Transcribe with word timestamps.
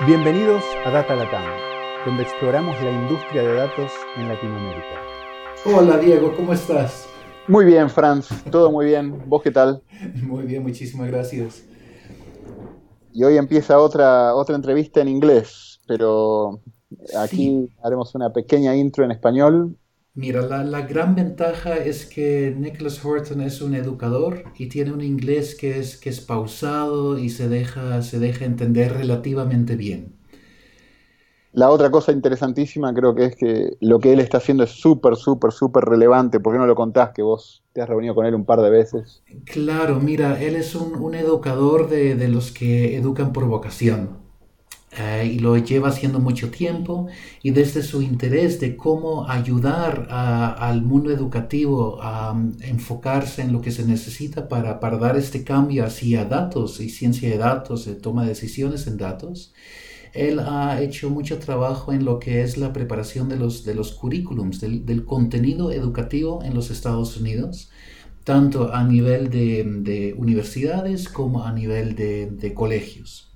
Bienvenidos 0.00 0.64
a 0.84 0.90
Data 0.90 1.14
Latam, 1.14 1.44
donde 2.04 2.24
exploramos 2.24 2.74
la 2.82 2.90
industria 2.90 3.42
de 3.42 3.54
datos 3.54 3.92
en 4.16 4.28
Latinoamérica. 4.28 5.00
Hola 5.64 5.96
Diego, 5.98 6.34
¿cómo 6.34 6.52
estás? 6.52 7.06
Muy 7.46 7.64
bien, 7.64 7.88
Franz, 7.88 8.28
todo 8.50 8.72
muy 8.72 8.86
bien. 8.86 9.22
¿Vos 9.26 9.40
qué 9.40 9.52
tal? 9.52 9.84
Muy 10.20 10.46
bien, 10.46 10.64
muchísimas 10.64 11.06
gracias. 11.06 11.64
Y 13.12 13.22
hoy 13.22 13.36
empieza 13.36 13.78
otra, 13.78 14.34
otra 14.34 14.56
entrevista 14.56 15.00
en 15.00 15.06
inglés, 15.06 15.80
pero 15.86 16.60
aquí 17.16 17.70
haremos 17.82 18.16
una 18.16 18.32
pequeña 18.32 18.74
intro 18.74 19.04
en 19.04 19.12
español 19.12 19.78
Mira, 20.16 20.42
la, 20.42 20.82
gran 20.82 21.16
ventaja 21.16 21.74
es 21.74 22.06
que 22.06 22.54
Nicholas 22.56 23.04
Horton 23.04 23.40
es 23.40 23.60
un 23.60 23.74
educador 23.74 24.44
y 24.56 24.68
tiene 24.68 24.92
un 24.92 25.00
inglés 25.00 25.56
que 25.56 25.80
es, 25.80 25.96
que 25.96 26.08
es 26.08 26.20
pausado 26.20 27.18
y 27.18 27.30
se 27.30 27.48
deja, 27.48 28.00
se 28.00 28.20
deja 28.20 28.44
entender 28.44 28.92
relativamente 28.92 29.74
bien. 29.74 30.14
La 31.50 31.68
otra 31.68 31.90
cosa 31.90 32.12
interesantísima 32.12 32.94
creo 32.94 33.16
que 33.16 33.24
es 33.24 33.36
que 33.36 33.76
lo 33.80 33.98
que 33.98 34.12
él 34.12 34.20
está 34.20 34.38
haciendo 34.38 34.62
es 34.62 34.70
súper, 34.70 35.16
súper, 35.16 35.50
súper 35.50 35.84
relevante. 35.84 36.38
¿Por 36.38 36.52
qué 36.52 36.58
no 36.60 36.66
lo 36.66 36.76
contás 36.76 37.10
que 37.10 37.22
vos 37.22 37.64
te 37.72 37.82
has 37.82 37.88
reunido 37.88 38.14
con 38.14 38.24
él 38.24 38.36
un 38.36 38.44
par 38.44 38.60
de 38.60 38.70
veces? 38.70 39.24
Claro, 39.44 39.98
mira, 39.98 40.40
él 40.40 40.54
es 40.54 40.76
un, 40.76 41.14
educador 41.16 41.88
de, 41.88 42.14
de 42.14 42.28
los 42.28 42.52
que 42.52 42.96
educan 42.96 43.32
por 43.32 43.46
vocación. 43.46 44.23
Eh, 44.96 45.32
y 45.34 45.38
lo 45.40 45.56
lleva 45.56 45.88
haciendo 45.88 46.20
mucho 46.20 46.50
tiempo 46.52 47.08
y 47.42 47.50
desde 47.50 47.82
su 47.82 48.00
interés 48.00 48.60
de 48.60 48.76
cómo 48.76 49.28
ayudar 49.28 50.06
al 50.08 50.82
mundo 50.82 51.10
educativo 51.10 52.00
a 52.00 52.30
um, 52.30 52.52
enfocarse 52.60 53.42
en 53.42 53.52
lo 53.52 53.60
que 53.60 53.72
se 53.72 53.84
necesita 53.84 54.48
para, 54.48 54.78
para, 54.78 54.96
dar 54.98 55.16
este 55.16 55.42
cambio 55.42 55.84
hacia 55.84 56.24
datos 56.26 56.80
y 56.80 56.90
ciencia 56.90 57.28
de 57.28 57.38
datos, 57.38 57.86
de 57.86 57.94
toma 57.96 58.22
de 58.22 58.28
decisiones 58.28 58.86
en 58.86 58.96
datos. 58.96 59.52
Él 60.12 60.38
ha 60.38 60.80
hecho 60.80 61.10
mucho 61.10 61.38
trabajo 61.40 61.92
en 61.92 62.04
lo 62.04 62.20
que 62.20 62.42
es 62.42 62.56
la 62.56 62.72
preparación 62.72 63.28
de 63.28 63.36
los, 63.36 63.64
de 63.64 63.74
los 63.74 63.92
currículums, 63.92 64.60
del, 64.60 65.04
contenido 65.04 65.72
educativo 65.72 66.40
en 66.44 66.54
los 66.54 66.70
Estados 66.70 67.16
Unidos 67.16 67.70
tanto 68.22 68.72
a 68.72 68.84
nivel 68.84 69.28
de, 69.28 69.64
de 69.64 70.14
universidades 70.16 71.08
como 71.08 71.44
a 71.44 71.52
nivel 71.52 71.94
de 71.94 72.54
colegios. 72.54 73.33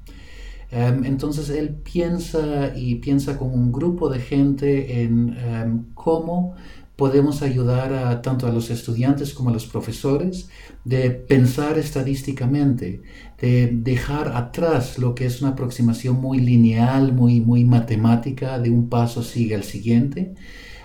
Em, 0.70 1.05
entonces 1.05 1.48
él 1.50 1.70
piensa 1.70 2.77
y 2.77 2.97
piensa 2.97 3.38
con 3.38 3.52
un 3.52 3.72
grupo 3.72 4.11
de 4.11 4.20
gente 4.20 5.02
en 5.02 5.36
em, 5.38 5.84
cómo 5.94 6.55
podemos 6.98 7.42
ayudar 7.42 7.92
a, 7.92 8.22
tanto 8.22 8.47
a 8.48 8.50
los 8.50 8.70
estudiantes 8.70 9.33
como 9.33 9.50
a 9.50 9.52
los 9.52 9.66
profesores 9.66 10.48
de 10.84 11.10
pensar 11.10 11.78
estadísticamente, 11.78 13.02
de 13.41 13.69
dejar 13.72 14.36
atrás 14.36 14.98
lo 14.98 15.14
que 15.14 15.27
es 15.27 15.41
una 15.41 15.52
aproximación 15.52 16.16
muy 16.20 16.41
lineal, 16.41 17.12
muy, 17.12 17.41
muy 17.41 17.64
matemática, 17.64 18.58
de 18.58 18.70
un 18.70 18.88
paso 18.88 19.22
sigue 19.22 19.55
al 19.55 19.62
siguiente, 19.62 20.34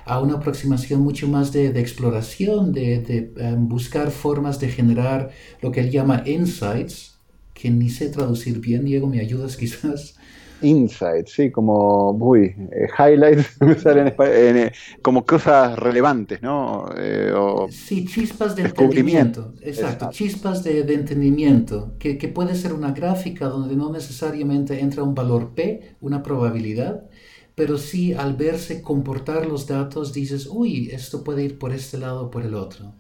a 0.06 0.22
una 0.22 0.36
aproximación 0.36 1.02
mucho 1.02 1.28
más 1.28 1.52
de, 1.52 1.68
exploración, 1.80 2.74
de, 2.74 3.34
em, 3.38 3.68
buscar 3.68 4.12
formas 4.12 4.60
de 4.60 4.70
generar 4.70 5.32
lo 5.62 5.72
que 5.72 5.80
él 5.80 5.90
llama 5.90 6.24
insights, 6.28 7.13
que 7.54 7.70
ni 7.70 7.90
sé 7.90 8.10
traducir 8.10 8.60
bien, 8.60 8.86
Diego, 8.86 9.08
¿me 9.08 9.20
ayudas 9.20 9.58
quizás? 9.58 10.16
Insight, 10.64 11.28
sí, 11.28 11.52
como, 11.52 12.12
uy, 12.12 12.56
eh, 12.72 12.88
highlights, 12.98 13.58
eh, 14.20 14.72
como 15.02 15.26
cosas 15.26 15.78
relevantes, 15.78 16.42
¿no? 16.42 16.86
Eh, 16.98 17.34
sí, 17.70 18.06
chispas 18.06 18.56
de 18.56 18.64
entendimiento, 18.64 19.54
exacto, 19.62 20.10
chispas 20.12 20.64
de, 20.64 20.80
entendimiento, 20.94 21.94
que, 22.00 22.18
que, 22.18 22.30
puede 22.30 22.56
ser 22.56 22.74
una 22.74 22.92
gráfica 22.92 23.48
donde 23.48 23.76
no 23.76 23.92
necesariamente 23.92 24.80
entra 24.80 25.04
un 25.04 25.14
valor 25.14 25.54
P, 25.54 25.96
una 26.00 26.24
probabilidad, 26.24 27.10
pero 27.56 27.78
sí 27.78 28.14
al 28.14 28.36
verse 28.36 28.82
comportar 28.82 29.46
los 29.46 29.68
datos 29.68 30.14
dices, 30.14 30.48
uy, 30.50 30.90
esto 30.92 31.24
puede 31.24 31.44
ir 31.44 31.60
por 31.60 31.74
este 31.74 31.98
lado 31.98 32.26
o 32.26 32.32
por 32.32 32.44
el 32.44 32.56
otro. 32.56 32.94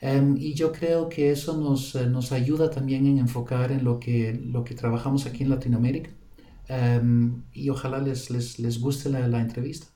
Em, 0.00 0.36
y 0.38 0.54
yo 0.54 0.72
creo 0.72 1.08
que 1.08 1.30
eso 1.30 1.56
nos, 1.56 1.94
eh, 1.94 2.06
nos, 2.06 2.32
ayuda 2.32 2.70
también 2.70 3.06
en 3.06 3.18
enfocar 3.18 3.70
en 3.70 3.84
lo 3.84 4.00
que, 4.00 4.32
lo 4.32 4.64
que 4.64 4.74
trabajamos 4.74 5.26
aquí 5.26 5.42
en 5.42 5.50
Latinoamérica. 5.50 6.10
Em, 6.68 7.42
y 7.52 7.68
ojalá 7.68 7.98
les, 7.98 8.30
les, 8.30 8.58
les 8.58 8.80
guste 8.80 9.10
la, 9.10 9.26
la, 9.28 9.40
entrevista. 9.40 9.88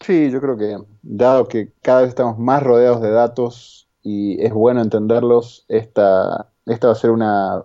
Sí, 0.00 0.30
yo 0.30 0.40
creo 0.40 0.56
que 0.56 0.76
dado 1.02 1.48
que 1.48 1.72
cada 1.82 2.02
vez 2.02 2.10
estamos 2.10 2.38
más 2.38 2.62
rodeados 2.62 3.02
de 3.02 3.10
datos 3.10 3.88
y 4.02 4.40
es 4.42 4.52
bueno 4.52 4.82
entenderlos, 4.82 5.64
esta, 5.68 6.52
esta 6.66 6.86
va 6.86 6.92
a 6.92 6.96
ser 6.96 7.10
una 7.10 7.64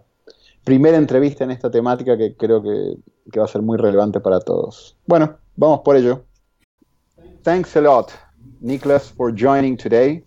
primera 0.63 0.97
entrevista 0.97 1.43
en 1.43 1.51
esta 1.51 1.69
temática 1.69 2.17
que 2.17 2.35
creo 2.35 2.63
que, 2.63 2.97
que 3.31 3.39
va 3.39 3.45
a 3.45 3.49
ser 3.49 3.61
muy 3.61 3.77
relevante 3.77 4.19
para 4.19 4.39
todos. 4.39 4.97
Bueno, 5.05 5.37
vamos 5.55 5.81
por 5.81 5.95
ello. 5.95 6.23
Thanks 7.43 7.77
a 7.77 7.81
lot, 7.81 8.11
Niklas, 8.59 9.11
for 9.11 9.31
joining 9.31 9.77
today. 9.77 10.24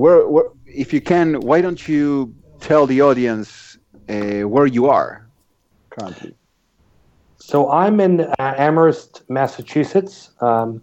Where, 0.00 0.26
where, 0.26 0.46
if 0.64 0.94
you 0.94 1.00
can, 1.00 1.40
why 1.40 1.60
don't 1.60 1.86
you 1.86 2.34
tell 2.60 2.86
the 2.86 3.02
audience 3.02 3.76
uh, 4.08 4.48
where 4.48 4.66
you 4.66 4.88
are 4.88 5.28
currently? 5.90 6.34
So 7.36 7.70
I'm 7.70 8.00
in 8.00 8.22
uh, 8.22 8.54
Amherst, 8.56 9.22
Massachusetts. 9.28 10.30
Um, 10.40 10.80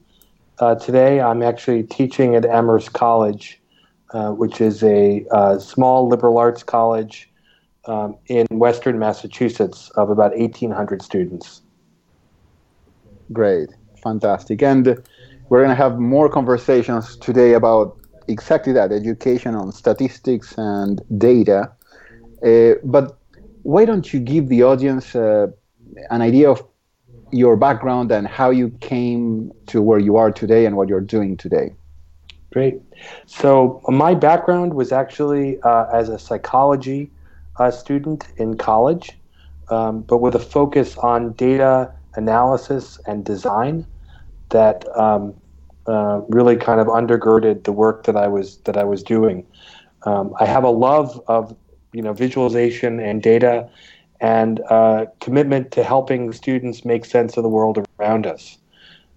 uh, 0.60 0.76
today, 0.76 1.20
I'm 1.20 1.42
actually 1.42 1.84
teaching 1.84 2.36
at 2.36 2.46
Amherst 2.46 2.94
College, 2.94 3.60
uh, 4.12 4.32
which 4.32 4.62
is 4.62 4.84
a 4.84 5.26
uh, 5.32 5.58
small 5.58 6.08
liberal 6.08 6.38
arts 6.38 6.62
college 6.62 7.28
um, 7.86 8.18
in 8.28 8.46
Western 8.52 9.00
Massachusetts 9.00 9.90
of 9.96 10.12
about 10.12 10.38
1,800 10.38 11.02
students. 11.02 11.62
Great, 13.34 13.70
fantastic, 14.04 14.62
and 14.62 14.86
we're 15.50 15.64
going 15.64 15.76
to 15.76 15.84
have 15.84 15.98
more 15.98 16.30
conversations 16.30 17.18
today 17.18 17.54
about 17.54 17.98
exactly 18.28 18.74
that 18.74 18.92
education 18.92 19.56
on 19.56 19.72
statistics 19.72 20.56
and 20.58 21.02
data. 21.18 21.72
Uh, 22.46 22.74
but 22.84 23.18
why 23.64 23.86
don't 23.86 24.14
you 24.14 24.20
give 24.20 24.48
the 24.48 24.64
audience 24.64 25.16
uh, 25.16 25.48
an 26.10 26.22
idea 26.22 26.50
of 26.50 26.66
your 27.32 27.58
background 27.58 28.12
and 28.12 28.28
how 28.28 28.50
you 28.50 28.70
came 28.80 29.52
to 29.68 29.82
where 29.82 30.00
you 30.00 30.16
are 30.16 30.32
today 30.32 30.66
and 30.66 30.78
what 30.78 30.88
you're 30.88 31.02
doing 31.02 31.36
today? 31.36 31.74
Great. 32.52 32.82
So, 33.26 33.82
my 33.88 34.14
background 34.16 34.74
was 34.74 34.92
actually 34.92 35.60
uh, 35.62 35.86
as 35.92 36.10
a 36.10 36.18
psychology 36.18 37.12
uh, 37.58 37.72
student 37.72 38.26
in 38.38 38.56
college, 38.58 39.18
um, 39.70 40.02
but 40.02 40.18
with 40.18 40.36
a 40.36 40.40
focus 40.40 40.98
on 40.98 41.34
data 41.34 41.92
analysis 42.16 43.00
and 43.06 43.26
design 43.26 43.86
that 44.50 44.88
um, 44.98 45.34
uh, 45.88 46.22
really 46.30 46.56
kind 46.56 46.80
of 46.80 46.88
undergirded 46.88 47.64
the 47.64 47.72
work 47.72 48.04
that 48.04 48.16
I 48.16 48.28
was 48.28 48.58
that 48.66 48.78
I 48.78 48.84
was 48.84 49.04
doing. 49.04 49.46
Um, 50.04 50.34
I 50.40 50.46
have 50.46 50.64
a 50.64 50.70
love 50.70 51.22
of 51.28 51.56
you 51.94 52.02
know 52.02 52.14
visualization 52.14 53.00
and 53.00 53.22
data, 53.22 53.70
and 54.20 54.62
uh, 54.70 55.06
commitment 55.20 55.72
to 55.72 55.84
helping 55.84 56.34
students 56.34 56.86
make 56.86 57.06
sense 57.06 57.38
of 57.38 57.44
the 57.44 57.50
world 57.50 57.86
around 58.00 58.28
us, 58.28 58.58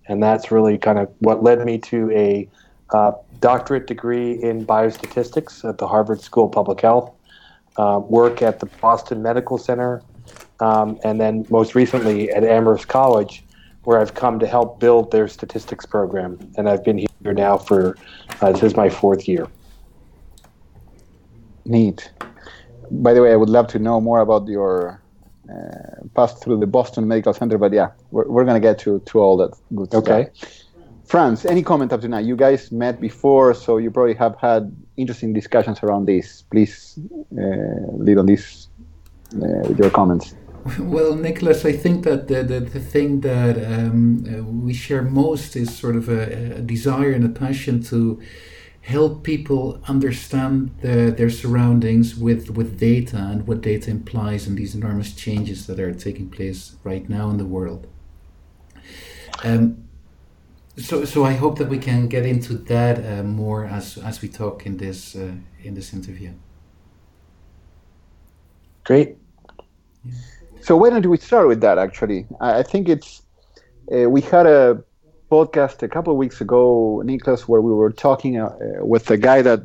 and 0.07 0.23
that's 0.23 0.51
really 0.51 0.79
kind 0.79 0.99
of 0.99 1.13
what 1.19 1.43
led 1.43 1.65
me 1.65 1.79
to 1.79 2.11
a 2.13 2.49
uh, 2.91 3.13
doctorate 3.41 3.87
degree 3.87 4.33
in 4.43 4.67
biostatistics 4.67 5.69
at 5.69 5.79
the 5.79 5.89
Harvard 5.89 6.21
School 6.21 6.47
of 6.47 6.53
Public 6.53 6.81
Health, 6.81 7.13
uh, 7.77 8.01
work 8.03 8.43
at 8.43 8.61
the 8.61 8.67
Boston 8.67 9.23
Medical 9.23 9.59
Center, 9.59 10.03
um, 10.61 10.99
and 11.05 11.21
then 11.21 11.47
most 11.51 11.75
recently 11.75 12.31
at 12.31 12.45
Amherst 12.45 12.89
College 12.89 13.45
where 13.85 14.01
I've 14.01 14.15
come 14.15 14.39
to 14.39 14.47
help 14.47 14.81
build 14.81 15.11
their 15.11 15.29
statistics 15.29 15.87
program, 15.87 16.39
and 16.57 16.69
I've 16.69 16.85
been 16.85 16.99
here 16.99 17.33
now 17.33 17.57
for 17.57 17.97
uh, 18.41 18.53
this 18.53 18.63
is 18.63 18.77
my 18.77 18.89
fourth 18.89 19.27
year. 19.27 19.47
Neat. 21.65 22.11
By 22.91 23.15
the 23.15 23.23
way, 23.23 23.33
I 23.33 23.37
would 23.37 23.49
love 23.49 23.69
to 23.69 23.79
know 23.79 24.01
more 24.01 24.21
about 24.21 24.49
your 24.49 25.01
uh, 25.49 26.05
pass 26.15 26.39
through 26.41 26.59
the 26.61 26.67
Boston 26.67 27.07
Medical 27.09 27.33
Center, 27.33 27.59
but 27.59 27.73
yeah, 27.73 27.91
we're, 28.11 28.29
we're 28.29 28.45
going 28.45 28.61
to 28.61 28.67
get 28.67 28.79
to, 28.81 29.01
to 29.01 29.19
all 29.21 29.37
that 29.37 29.53
good 29.75 29.95
okay. 29.95 30.29
stuff. 30.35 30.51
Franz, 31.05 31.45
any 31.45 31.63
comment 31.63 31.93
up 31.93 32.01
to 32.03 32.09
now? 32.09 32.19
You 32.19 32.37
guys 32.37 32.71
met 32.71 33.01
before, 33.01 33.53
so 33.53 33.79
you 33.79 33.91
probably 33.91 34.15
have 34.15 34.37
had 34.39 34.73
interesting 34.97 35.33
discussions 35.33 35.83
around 35.83 36.07
this. 36.07 36.43
Please 36.43 37.01
uh, 37.37 37.43
lead 37.95 38.17
on 38.17 38.27
this 38.27 38.69
uh, 39.35 39.67
with 39.67 39.79
your 39.79 39.91
comments. 39.91 40.37
Well, 40.79 41.15
Nicholas, 41.15 41.65
I 41.65 41.73
think 41.73 42.05
that 42.05 42.29
the, 42.29 42.43
the, 42.43 42.61
the 42.61 42.81
thing 42.81 43.21
that 43.21 43.57
um, 43.65 44.25
uh, 44.27 44.43
we 44.43 44.75
share 44.75 45.03
most 45.03 45.57
is 45.57 45.77
sort 45.77 45.97
of 45.97 46.09
a, 46.09 46.57
a, 46.57 46.61
desire 46.61 47.13
and 47.13 47.25
a 47.25 47.29
passion 47.29 47.83
to 47.85 48.21
help 48.83 49.23
people 49.23 49.81
understand 49.89 50.71
the, 50.81 51.15
their 51.17 51.31
surroundings 51.31 52.17
with, 52.17 52.51
with 52.51 52.79
data 52.79 53.17
and 53.17 53.47
what 53.47 53.61
data 53.61 53.91
implies 53.91 54.47
and 54.47 54.57
these 54.57 54.75
enormous 54.75 55.15
changes 55.15 55.67
that 55.67 55.79
are 55.79 55.93
taking 55.93 56.29
place 56.29 56.77
right 56.85 57.09
now 57.09 57.31
in 57.31 57.37
the 57.37 57.45
world. 57.45 57.87
Um, 59.45 59.85
so, 60.77 61.05
so 61.05 61.25
I 61.25 61.35
hope 61.35 61.59
that 61.59 61.69
we 61.69 61.79
can 61.79 62.09
get 62.09 62.25
into 62.25 62.55
that 62.55 63.05
uh, 63.05 63.23
more 63.23 63.65
as, 63.67 63.99
as 63.99 64.23
we 64.23 64.29
talk 64.29 64.67
in 64.67 64.77
this 64.77 65.15
uh, 65.15 65.33
in 65.63 65.75
this 65.75 65.93
interview. 65.93 66.33
Great. 68.85 69.17
Yeah. 70.05 70.15
So 70.63 70.77
why 70.77 70.91
don't 70.91 71.07
we 71.07 71.19
start 71.19 71.49
with 71.49 71.61
that? 71.63 71.79
Actually, 71.79 72.27
I 72.41 72.63
think 72.63 72.89
it's 72.89 73.23
uh, 73.93 74.09
we 74.09 74.21
had 74.21 74.47
a 74.47 74.83
podcast 75.31 75.83
a 75.83 75.89
couple 75.89 76.13
of 76.13 76.19
weeks 76.19 76.41
ago, 76.41 77.03
Nicholas, 77.05 77.49
where 77.49 77.61
we 77.61 77.73
were 77.73 77.93
talking 77.93 78.39
uh, 78.39 78.51
with 78.81 79.11
a 79.11 79.17
guy 79.17 79.43
that 79.43 79.63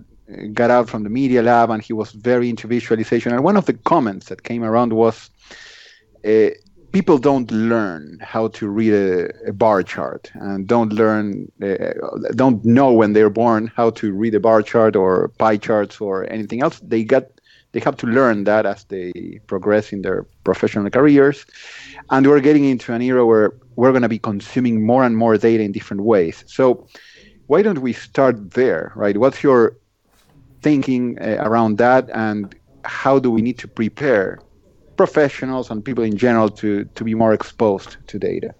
got 0.53 0.71
out 0.71 0.89
from 0.89 1.03
the 1.03 1.09
media 1.09 1.41
lab 1.41 1.69
and 1.69 1.83
he 1.83 1.93
was 1.93 2.11
very 2.11 2.49
into 2.49 2.67
visualization. 2.67 3.31
And 3.33 3.43
one 3.43 3.57
of 3.57 3.65
the 3.65 3.73
comments 3.73 4.27
that 4.27 4.43
came 4.43 4.63
around 4.63 4.93
was 4.93 5.29
uh, 6.25 6.49
people 6.91 7.17
don't 7.17 7.51
learn 7.51 8.17
how 8.21 8.47
to 8.49 8.67
read 8.67 8.93
a, 8.93 9.49
a, 9.49 9.53
bar 9.53 9.83
chart 9.83 10.31
and 10.35 10.67
don't 10.67 10.93
learn, 10.93 11.51
uh, 11.61 11.75
don't 12.35 12.63
know 12.65 12.91
when 12.91 13.13
they're 13.13 13.29
born 13.29 13.71
how 13.75 13.89
to 13.91 14.13
read 14.13 14.33
a 14.33 14.39
bar 14.39 14.61
chart 14.61 14.95
or 14.95 15.27
pie 15.37 15.57
charts 15.57 16.01
or 16.01 16.29
anything 16.31 16.63
else. 16.63 16.79
They 16.79 17.03
got 17.03 17.25
they 17.75 17.81
have 17.81 17.97
to 17.97 18.07
learn 18.07 18.45
that 18.45 18.65
as 18.65 18.85
they 18.85 19.11
progress 19.47 19.91
in 19.91 20.01
their 20.01 20.23
professional 20.45 20.89
careers. 20.89 21.45
And 22.09 22.25
we're 22.25 22.39
getting 22.39 22.63
into 22.63 22.93
an 22.93 23.01
era 23.01 23.25
where 23.25 23.51
we're 23.75 23.91
going 23.91 24.01
to 24.01 24.07
be 24.07 24.17
consuming 24.17 24.85
more 24.85 25.03
and 25.03 25.17
more 25.17 25.37
data 25.37 25.61
in 25.61 25.73
different 25.73 26.03
ways. 26.03 26.45
So 26.47 26.87
why 27.47 27.63
don't 27.63 27.79
we 27.79 27.91
start 27.91 28.51
there, 28.51 28.93
right? 28.95 29.17
What's 29.17 29.43
your 29.43 29.75
thinking 30.61 31.19
uh, 31.19 31.43
around 31.47 31.77
that, 31.79 32.09
and 32.13 32.55
how 32.85 33.19
do 33.19 33.29
we 33.29 33.41
need 33.41 33.57
to 33.59 33.67
prepare 33.67 34.39
professionals 34.95 35.69
and 35.69 35.83
people 35.83 36.05
in 36.05 36.15
general 36.15 36.47
to 36.61 36.85
to 36.97 37.03
be 37.03 37.13
more 37.13 37.33
exposed 37.33 37.97
to 38.07 38.17
data? 38.17 38.55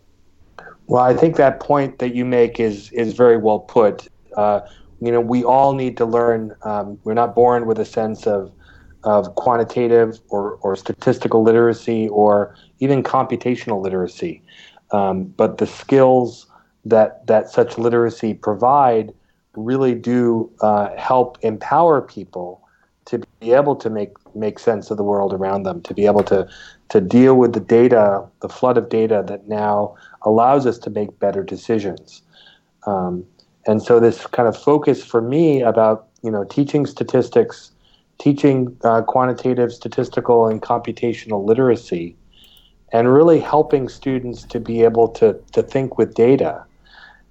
Well, 0.88 1.04
I 1.12 1.14
think 1.16 1.38
that 1.38 1.62
point 1.62 2.00
that 2.00 2.14
you 2.14 2.26
make 2.26 2.60
is 2.60 2.92
is 2.92 3.14
very 3.14 3.38
well 3.38 3.60
put. 3.60 4.10
Uh, 4.36 4.60
you 5.00 5.12
know, 5.14 5.22
we 5.22 5.46
all 5.46 5.74
need 5.74 5.96
to 6.02 6.06
learn. 6.06 6.54
Um, 6.64 7.00
we're 7.06 7.20
not 7.24 7.34
born 7.34 7.66
with 7.66 7.80
a 7.80 7.86
sense 7.86 8.28
of 8.28 8.52
of 9.06 9.36
quantitative 9.36 10.20
or, 10.30 10.56
or 10.62 10.76
statistical 10.76 11.44
literacy 11.44 12.10
or 12.10 12.56
even 12.80 13.04
computational 13.04 13.82
literacy. 13.82 14.42
Um, 14.92 15.26
but 15.26 15.58
the 15.58 15.68
skills 15.68 16.48
that, 16.84 17.26
that 17.28 17.50
such 17.50 17.78
literacy 17.78 18.34
provide 18.34 19.14
really 19.56 19.96
do 19.96 20.52
uh, 20.62 20.90
help 20.98 21.38
empower 21.42 22.02
people 22.02 22.62
to 23.06 23.22
be 23.40 23.54
able 23.54 23.76
to 23.76 23.90
make, 23.90 24.14
make 24.36 24.58
sense 24.58 24.90
of 24.90 24.98
the 24.98 25.04
world 25.04 25.32
around 25.34 25.64
them, 25.64 25.82
to 25.84 25.94
be 25.94 26.08
able 26.08 26.24
to, 26.24 26.48
to 26.90 27.00
deal 27.00 27.36
with 27.36 27.54
the 27.54 27.60
data, 27.60 28.26
the 28.42 28.50
flood 28.50 28.78
of 28.78 28.90
data 28.90 29.24
that 29.28 29.48
now 29.48 29.96
allows 30.24 30.66
us 30.66 30.80
to 30.80 30.90
make 30.90 31.20
better 31.20 31.44
decisions. 31.44 32.24
Um, 32.88 33.26
and 33.68 33.82
so 33.82 34.00
this 34.00 34.26
kind 34.28 34.48
of 34.48 34.58
focus 34.58 35.04
for 35.04 35.22
me 35.22 35.62
about 35.62 36.08
you 36.24 36.32
know 36.32 36.44
teaching 36.44 36.86
statistics 36.86 37.72
teaching 38.18 38.76
uh, 38.84 39.02
quantitative, 39.02 39.74
statistical, 39.74 40.48
and 40.48 40.62
computational 40.62 41.46
literacy, 41.46 42.16
and 42.92 43.14
really 43.14 43.40
helping 43.40 43.90
students 43.90 44.44
to 44.44 44.60
be 44.60 44.84
able 44.84 45.08
to, 45.10 45.40
to 45.52 45.62
think 45.62 45.98
with 45.98 46.14
data. 46.14 46.64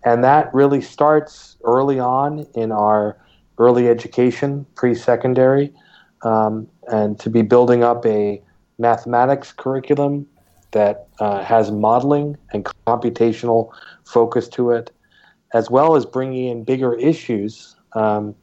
And 0.05 0.23
that 0.23 0.53
really 0.53 0.83
starts 0.83 1.57
early 1.65 1.99
on 1.99 2.47
in 2.55 2.73
our 2.73 3.17
early 3.59 3.89
education, 3.89 4.67
pre 4.75 4.95
secondary, 4.95 5.73
um, 6.23 6.69
and 6.91 7.19
to 7.21 7.31
be 7.31 7.43
building 7.43 7.83
up 7.83 8.05
a 8.05 8.43
mathematics 8.79 9.53
curriculum 9.53 10.27
that 10.73 11.07
uh, 11.21 11.43
has 11.43 11.71
modeling 11.71 12.37
and 12.53 12.65
computational 12.87 13.71
focus 14.05 14.49
to 14.49 14.73
it, 14.73 14.91
as 15.55 15.71
well 15.71 15.97
as 15.97 16.05
bringing 16.05 16.49
in 16.49 16.65
bigger 16.65 16.95
issues. 16.95 17.77
Um, 17.93 18.35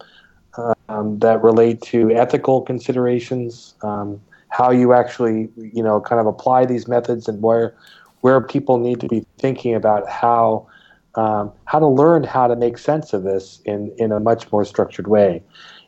um, 0.89 1.19
that 1.19 1.41
relate 1.43 1.81
to 1.81 2.11
ethical 2.11 2.61
considerations, 2.61 3.75
um, 3.81 4.21
how 4.49 4.71
you 4.71 4.93
actually, 4.93 5.49
you 5.57 5.83
know, 5.83 6.01
kind 6.01 6.19
of 6.19 6.27
apply 6.27 6.65
these 6.65 6.87
methods, 6.87 7.27
and 7.27 7.41
where 7.41 7.75
where 8.21 8.39
people 8.41 8.77
need 8.77 8.99
to 8.99 9.07
be 9.07 9.25
thinking 9.37 9.73
about 9.75 10.09
how 10.09 10.67
um, 11.15 11.51
how 11.65 11.79
to 11.79 11.87
learn 11.87 12.23
how 12.23 12.47
to 12.47 12.55
make 12.55 12.77
sense 12.77 13.13
of 13.13 13.23
this 13.23 13.61
in 13.65 13.93
in 13.97 14.11
a 14.11 14.19
much 14.19 14.51
more 14.51 14.65
structured 14.65 15.07
way. 15.07 15.41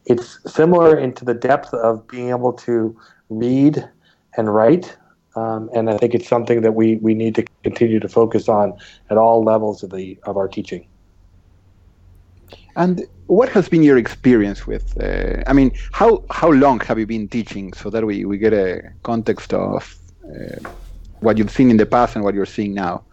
It's 0.06 0.40
similar 0.52 0.98
into 0.98 1.24
the 1.24 1.34
depth 1.34 1.74
of 1.74 2.08
being 2.08 2.30
able 2.30 2.54
to 2.54 2.98
read 3.30 3.88
and 4.38 4.54
write. 4.54 4.98
Um, 5.36 5.70
and 5.74 5.90
I 5.90 5.98
think 5.98 6.14
it's 6.14 6.28
something 6.28 6.62
that 6.62 6.74
we, 6.74 6.98
we 6.98 7.16
need 7.16 7.34
to 7.36 7.46
continue 7.64 8.00
to 8.00 8.08
focus 8.08 8.48
on 8.48 8.74
at 9.10 9.18
all 9.18 9.44
levels 9.44 9.82
of 9.82 9.90
the 9.90 10.18
of 10.24 10.38
our 10.38 10.48
teaching. 10.48 10.86
And 12.76 13.06
what 13.28 13.50
has 13.50 13.70
been 13.70 13.84
your 13.84 13.98
experience 13.98 14.66
with? 14.68 15.00
Uh, 15.02 15.44
I 15.48 15.54
mean, 15.54 15.72
how 15.92 16.24
how 16.30 16.52
long 16.52 16.80
have 16.82 17.00
you 17.00 17.06
been 17.06 17.28
teaching, 17.28 17.74
so 17.74 17.90
that 17.90 18.06
we, 18.06 18.26
we 18.26 18.38
get 18.38 18.54
a 18.54 18.82
context 19.04 19.54
of 19.54 19.98
uh, 20.26 20.70
what 21.20 21.38
you've 21.38 21.52
seen 21.52 21.70
in 21.70 21.78
the 21.78 21.86
past 21.86 22.16
and 22.16 22.24
what 22.24 22.34
you're 22.34 22.46
seeing 22.46 22.74
now? 22.74 23.04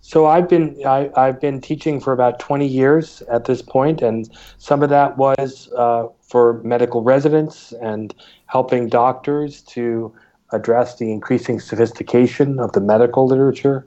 So 0.00 0.26
I've 0.26 0.48
been 0.48 0.80
I, 0.86 1.10
have 1.16 1.40
been 1.40 1.60
teaching 1.60 2.00
for 2.00 2.12
about 2.12 2.38
20 2.38 2.66
years 2.66 3.22
at 3.22 3.44
this 3.44 3.60
point, 3.60 4.02
and 4.02 4.30
some 4.58 4.82
of 4.82 4.90
that 4.90 5.18
was 5.18 5.68
uh, 5.76 6.06
for 6.20 6.62
medical 6.62 7.02
residents 7.02 7.72
and 7.82 8.14
helping 8.46 8.88
doctors 8.88 9.62
to 9.62 10.14
address 10.52 10.96
the 10.96 11.10
increasing 11.10 11.58
sophistication 11.58 12.60
of 12.60 12.72
the 12.72 12.80
medical 12.80 13.26
literature. 13.26 13.86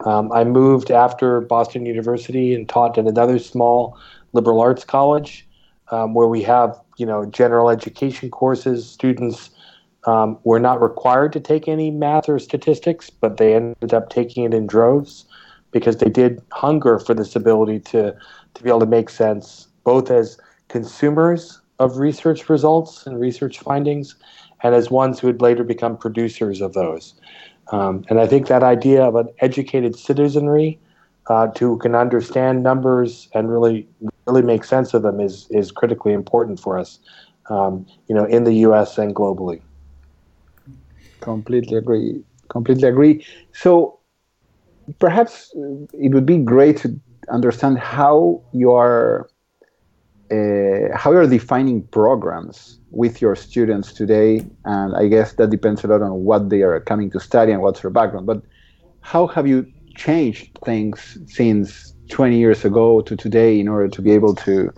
Um, 0.00 0.32
I 0.32 0.44
moved 0.44 0.90
after 0.90 1.40
Boston 1.40 1.86
University 1.86 2.54
and 2.54 2.68
taught 2.68 2.98
at 2.98 3.06
another 3.06 3.38
small 3.38 3.98
liberal 4.32 4.60
arts 4.60 4.84
college 4.84 5.46
um, 5.90 6.14
where 6.14 6.28
we 6.28 6.42
have 6.42 6.78
you 6.96 7.06
know 7.06 7.24
general 7.26 7.70
education 7.70 8.30
courses. 8.30 8.88
Students 8.88 9.50
um, 10.06 10.38
were 10.44 10.60
not 10.60 10.80
required 10.80 11.32
to 11.34 11.40
take 11.40 11.68
any 11.68 11.90
math 11.90 12.28
or 12.28 12.38
statistics, 12.38 13.10
but 13.10 13.36
they 13.36 13.54
ended 13.54 13.94
up 13.94 14.10
taking 14.10 14.44
it 14.44 14.52
in 14.52 14.66
droves 14.66 15.24
because 15.70 15.96
they 15.96 16.10
did 16.10 16.42
hunger 16.52 16.98
for 16.98 17.14
this 17.14 17.34
ability 17.34 17.80
to 17.80 18.14
to 18.54 18.62
be 18.62 18.68
able 18.68 18.80
to 18.80 18.86
make 18.86 19.10
sense 19.10 19.68
both 19.84 20.10
as 20.10 20.38
consumers 20.68 21.60
of 21.78 21.98
research 21.98 22.48
results 22.48 23.06
and 23.06 23.20
research 23.20 23.58
findings 23.58 24.14
and 24.62 24.74
as 24.74 24.90
ones 24.90 25.18
who 25.20 25.26
would 25.26 25.42
later 25.42 25.64
become 25.64 25.96
producers 25.96 26.60
of 26.60 26.72
those. 26.72 27.14
Um, 27.72 28.04
and 28.08 28.20
I 28.20 28.26
think 28.26 28.46
that 28.48 28.62
idea 28.62 29.02
of 29.02 29.14
an 29.16 29.28
educated 29.40 29.96
citizenry 29.96 30.80
uh, 31.28 31.48
to 31.54 31.78
can 31.78 31.94
understand 31.94 32.62
numbers 32.62 33.28
and 33.34 33.50
really 33.50 33.88
really 34.26 34.42
make 34.42 34.64
sense 34.64 34.94
of 34.94 35.02
them 35.02 35.20
is 35.20 35.46
is 35.50 35.70
critically 35.70 36.12
important 36.12 36.60
for 36.60 36.78
us, 36.78 36.98
um, 37.50 37.86
you 38.08 38.14
know, 38.14 38.24
in 38.24 38.44
the 38.44 38.54
U.S. 38.66 38.98
and 38.98 39.14
globally. 39.14 39.62
Completely 41.20 41.76
agree. 41.78 42.22
Completely 42.50 42.88
agree. 42.88 43.24
So, 43.52 43.98
perhaps 44.98 45.52
it 45.92 46.12
would 46.12 46.26
be 46.26 46.38
great 46.38 46.76
to 46.78 47.00
understand 47.30 47.78
how 47.78 48.42
you 48.52 48.72
are 48.72 49.28
uh, 50.30 50.96
how 50.96 51.12
you're 51.12 51.26
defining 51.26 51.82
programs 51.88 52.78
with 52.90 53.20
your 53.20 53.36
students 53.36 53.92
today, 53.92 54.44
and 54.64 54.94
I 54.96 55.08
guess 55.08 55.34
that 55.34 55.50
depends 55.50 55.84
a 55.84 55.88
lot 55.88 56.02
on 56.02 56.24
what 56.24 56.50
they 56.50 56.62
are 56.62 56.80
coming 56.80 57.10
to 57.10 57.20
study 57.20 57.52
and 57.52 57.60
what's 57.60 57.80
their 57.80 57.90
background. 57.90 58.26
But 58.26 58.42
how 59.00 59.26
have 59.26 59.46
you 59.46 59.66
changed 59.96 60.58
things 60.64 61.18
since 61.26 61.94
20 62.08 62.38
years 62.38 62.64
ago 62.64 63.00
to 63.02 63.16
today 63.16 63.58
in 63.60 63.68
order 63.68 63.88
to 63.88 64.02
be 64.02 64.12
able 64.12 64.34
to 64.34 64.72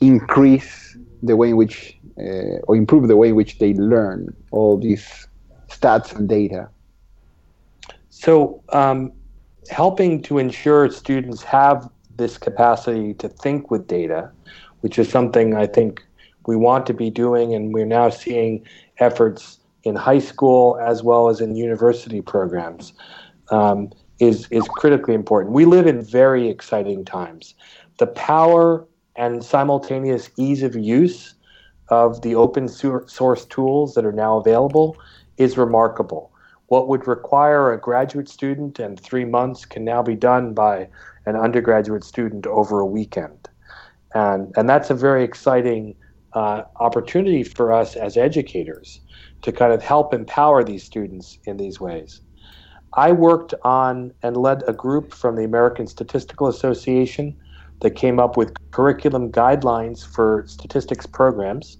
increase 0.00 0.96
the 1.22 1.36
way 1.36 1.50
in 1.50 1.56
which 1.56 1.96
uh, 2.18 2.58
or 2.66 2.76
improve 2.76 3.08
the 3.08 3.16
way 3.16 3.28
in 3.28 3.36
which 3.36 3.58
they 3.58 3.74
learn 3.74 4.34
all 4.50 4.76
these 4.78 5.26
stats 5.68 6.14
and 6.14 6.28
data? 6.28 6.68
So, 8.10 8.62
um, 8.70 9.12
helping 9.70 10.22
to 10.22 10.38
ensure 10.38 10.90
students 10.90 11.42
have 11.42 11.88
this 12.18 12.36
capacity 12.36 13.14
to 13.14 13.28
think 13.28 13.70
with 13.70 13.86
data, 13.86 14.30
which 14.80 14.98
is 14.98 15.08
something 15.08 15.54
I 15.54 15.66
think 15.66 16.04
we 16.46 16.56
want 16.56 16.86
to 16.86 16.94
be 16.94 17.10
doing, 17.10 17.54
and 17.54 17.72
we're 17.72 17.86
now 17.86 18.10
seeing 18.10 18.64
efforts 18.98 19.58
in 19.84 19.94
high 19.94 20.18
school 20.18 20.78
as 20.80 21.02
well 21.02 21.28
as 21.28 21.40
in 21.40 21.56
university 21.56 22.20
programs, 22.20 22.92
um, 23.50 23.90
is, 24.18 24.46
is 24.50 24.66
critically 24.68 25.14
important. 25.14 25.54
We 25.54 25.64
live 25.64 25.86
in 25.86 26.02
very 26.02 26.48
exciting 26.48 27.04
times. 27.04 27.54
The 27.98 28.08
power 28.08 28.86
and 29.16 29.44
simultaneous 29.44 30.30
ease 30.36 30.62
of 30.62 30.76
use 30.76 31.34
of 31.88 32.22
the 32.22 32.34
open 32.34 32.68
source 32.68 33.44
tools 33.46 33.94
that 33.94 34.04
are 34.04 34.12
now 34.12 34.36
available 34.36 34.96
is 35.38 35.56
remarkable. 35.56 36.30
What 36.66 36.88
would 36.88 37.06
require 37.06 37.72
a 37.72 37.80
graduate 37.80 38.28
student 38.28 38.78
and 38.78 39.00
three 39.00 39.24
months 39.24 39.64
can 39.64 39.84
now 39.84 40.02
be 40.02 40.14
done 40.14 40.52
by 40.52 40.88
an 41.28 41.36
undergraduate 41.36 42.04
student 42.04 42.46
over 42.46 42.80
a 42.80 42.86
weekend. 42.86 43.48
And, 44.14 44.52
and 44.56 44.68
that's 44.68 44.90
a 44.90 44.94
very 44.94 45.22
exciting 45.22 45.94
uh, 46.32 46.62
opportunity 46.76 47.42
for 47.42 47.72
us 47.72 47.96
as 47.96 48.16
educators 48.16 49.00
to 49.42 49.52
kind 49.52 49.72
of 49.72 49.82
help 49.82 50.14
empower 50.14 50.64
these 50.64 50.82
students 50.82 51.38
in 51.44 51.56
these 51.56 51.78
ways. 51.80 52.22
I 52.94 53.12
worked 53.12 53.54
on 53.62 54.12
and 54.22 54.36
led 54.36 54.62
a 54.66 54.72
group 54.72 55.12
from 55.12 55.36
the 55.36 55.44
American 55.44 55.86
Statistical 55.86 56.48
Association 56.48 57.36
that 57.80 57.90
came 57.90 58.18
up 58.18 58.36
with 58.36 58.54
curriculum 58.70 59.30
guidelines 59.30 60.04
for 60.04 60.44
statistics 60.46 61.06
programs. 61.06 61.76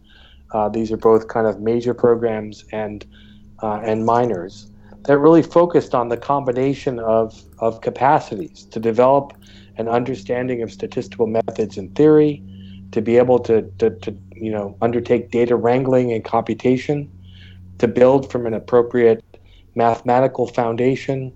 Uh, 0.53 0.69
these 0.69 0.93
are 0.93 0.97
both 0.97 1.29
kind 1.29 1.47
of 1.47 1.61
major 1.61 1.95
programs 1.95 2.65
and 2.73 3.07
uh, 3.63 3.81
and 3.83 4.07
minors 4.07 4.69
that 5.09 5.19
really 5.21 5.43
focused 5.43 5.95
on 5.95 6.11
the 6.11 6.19
combination 6.19 6.99
of, 6.99 7.43
of 7.61 7.81
capacities 7.81 8.65
to 8.67 8.79
develop 8.79 9.33
an 9.79 9.89
understanding 9.89 10.61
of 10.63 10.71
statistical 10.71 11.27
methods 11.27 11.79
and 11.79 11.95
theory, 11.97 12.43
to 12.93 13.01
be 13.01 13.17
able 13.17 13.39
to, 13.39 13.63
to, 13.79 13.89
to 13.89 14.15
you 14.33 14.53
know 14.53 14.77
undertake 14.83 15.31
data 15.31 15.57
wrangling 15.57 16.13
and 16.13 16.27
computation, 16.27 17.11
to 17.79 17.89
build 17.89 18.31
from 18.31 18.45
an 18.45 18.53
appropriate 18.53 19.25
mathematical 19.75 20.47
foundation, 20.47 21.33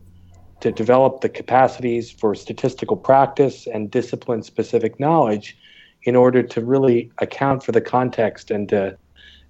to 0.61 0.71
develop 0.71 1.23
the 1.23 1.31
capacities 1.31 2.11
for 2.11 2.35
statistical 2.35 2.99
practice 2.99 3.67
and 3.67 3.91
discipline 3.91 4.43
specific 4.43 5.01
knowledge 5.01 5.57
in 6.03 6.15
order 6.15 6.43
to 6.43 6.63
really 6.63 7.11
account 7.23 7.63
for 7.63 7.73
the 7.73 7.81
context 7.81 8.51
and 8.51 8.69
to 8.69 8.95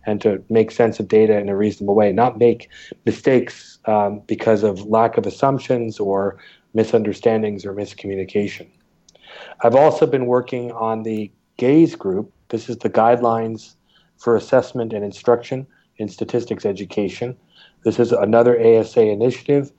and 0.07 0.21
to 0.21 0.43
make 0.51 0.71
sense 0.71 0.99
of 1.01 1.09
data 1.09 1.39
in 1.39 1.49
a 1.49 1.57
reasonable 1.57 1.95
way, 1.95 2.13
not 2.13 2.39
make 2.39 2.69
mistakes 3.05 3.79
um, 3.87 4.21
because 4.27 4.63
of 4.63 4.85
lack 4.87 5.17
of 5.17 5.27
assumptions 5.27 6.01
or 6.01 6.39
misunderstandings 6.75 7.65
or 7.65 7.75
miscommunication. 7.75 8.67
I've 9.63 9.75
also 9.75 10.07
been 10.07 10.27
working 10.27 10.73
on 10.73 11.03
the 11.03 11.31
GAISE 11.59 11.99
group. 11.99 12.33
This 12.49 12.69
is 12.69 12.79
the 12.79 12.91
Guidelines 12.91 13.75
for 14.19 14.37
Assessment 14.37 14.93
and 14.93 15.05
Instruction 15.05 15.67
in 15.99 16.09
Statistics 16.09 16.65
Education. 16.67 17.37
This 17.85 17.99
is 17.99 18.13
another 18.13 18.61
ASA 18.61 19.03
initiative 19.03 19.73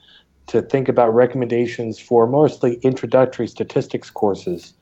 to 0.48 0.62
think 0.62 0.89
about 0.89 1.13
recommendations 1.13 2.00
for 2.00 2.27
mostly 2.27 2.75
introductory 2.75 3.48
statistics 3.48 4.10
courses. 4.10 4.74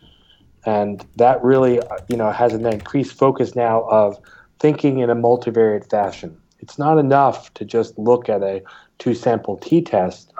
And 0.65 1.05
that 1.17 1.43
really, 1.43 1.79
you 2.07 2.17
know, 2.17 2.31
has 2.31 2.53
an 2.53 2.65
increased 2.65 3.13
focus 3.13 3.55
now 3.55 3.81
of 3.83 4.19
thinking 4.61 4.99
in 4.99 5.09
a 5.09 5.15
multivariate 5.15 5.89
fashion. 5.89 6.37
It's 6.59 6.77
not 6.77 6.99
enough 6.99 7.53
to 7.55 7.65
just 7.65 7.97
look 7.97 8.29
at 8.29 8.43
a 8.43 8.61
two 8.99 9.15
sample 9.15 9.57
t 9.57 9.81
test 9.81 10.31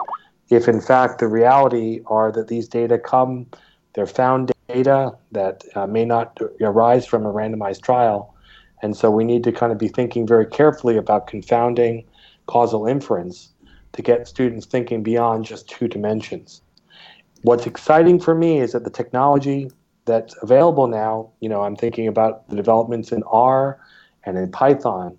if 0.52 0.68
in 0.68 0.82
fact 0.82 1.18
the 1.18 1.28
reality 1.28 2.02
are 2.06 2.30
that 2.30 2.48
these 2.48 2.68
data 2.68 2.98
come, 2.98 3.46
they're 3.94 4.06
found 4.06 4.52
data 4.68 5.16
that 5.32 5.64
uh, 5.74 5.86
may 5.86 6.04
not 6.04 6.38
arise 6.60 7.06
from 7.06 7.24
a 7.24 7.32
randomized 7.32 7.80
trial. 7.82 8.34
And 8.82 8.94
so 8.94 9.10
we 9.10 9.24
need 9.24 9.44
to 9.44 9.52
kind 9.52 9.72
of 9.72 9.78
be 9.78 9.88
thinking 9.88 10.26
very 10.26 10.44
carefully 10.46 10.98
about 10.98 11.26
confounding 11.26 12.04
causal 12.46 12.86
inference 12.86 13.48
to 13.94 14.02
get 14.02 14.28
students 14.28 14.66
thinking 14.66 15.02
beyond 15.02 15.46
just 15.46 15.70
two 15.70 15.88
dimensions. 15.88 16.60
What's 17.42 17.66
exciting 17.66 18.20
for 18.20 18.34
me 18.34 18.60
is 18.60 18.72
that 18.72 18.84
the 18.84 18.90
technology 18.90 19.70
that's 20.04 20.34
available 20.42 20.86
now, 20.86 21.30
you 21.40 21.48
know, 21.48 21.62
I'm 21.62 21.76
thinking 21.76 22.08
about 22.08 22.46
the 22.50 22.56
developments 22.56 23.10
in 23.10 23.22
R 23.24 23.80
and 24.24 24.36
in 24.38 24.50
Python, 24.50 25.16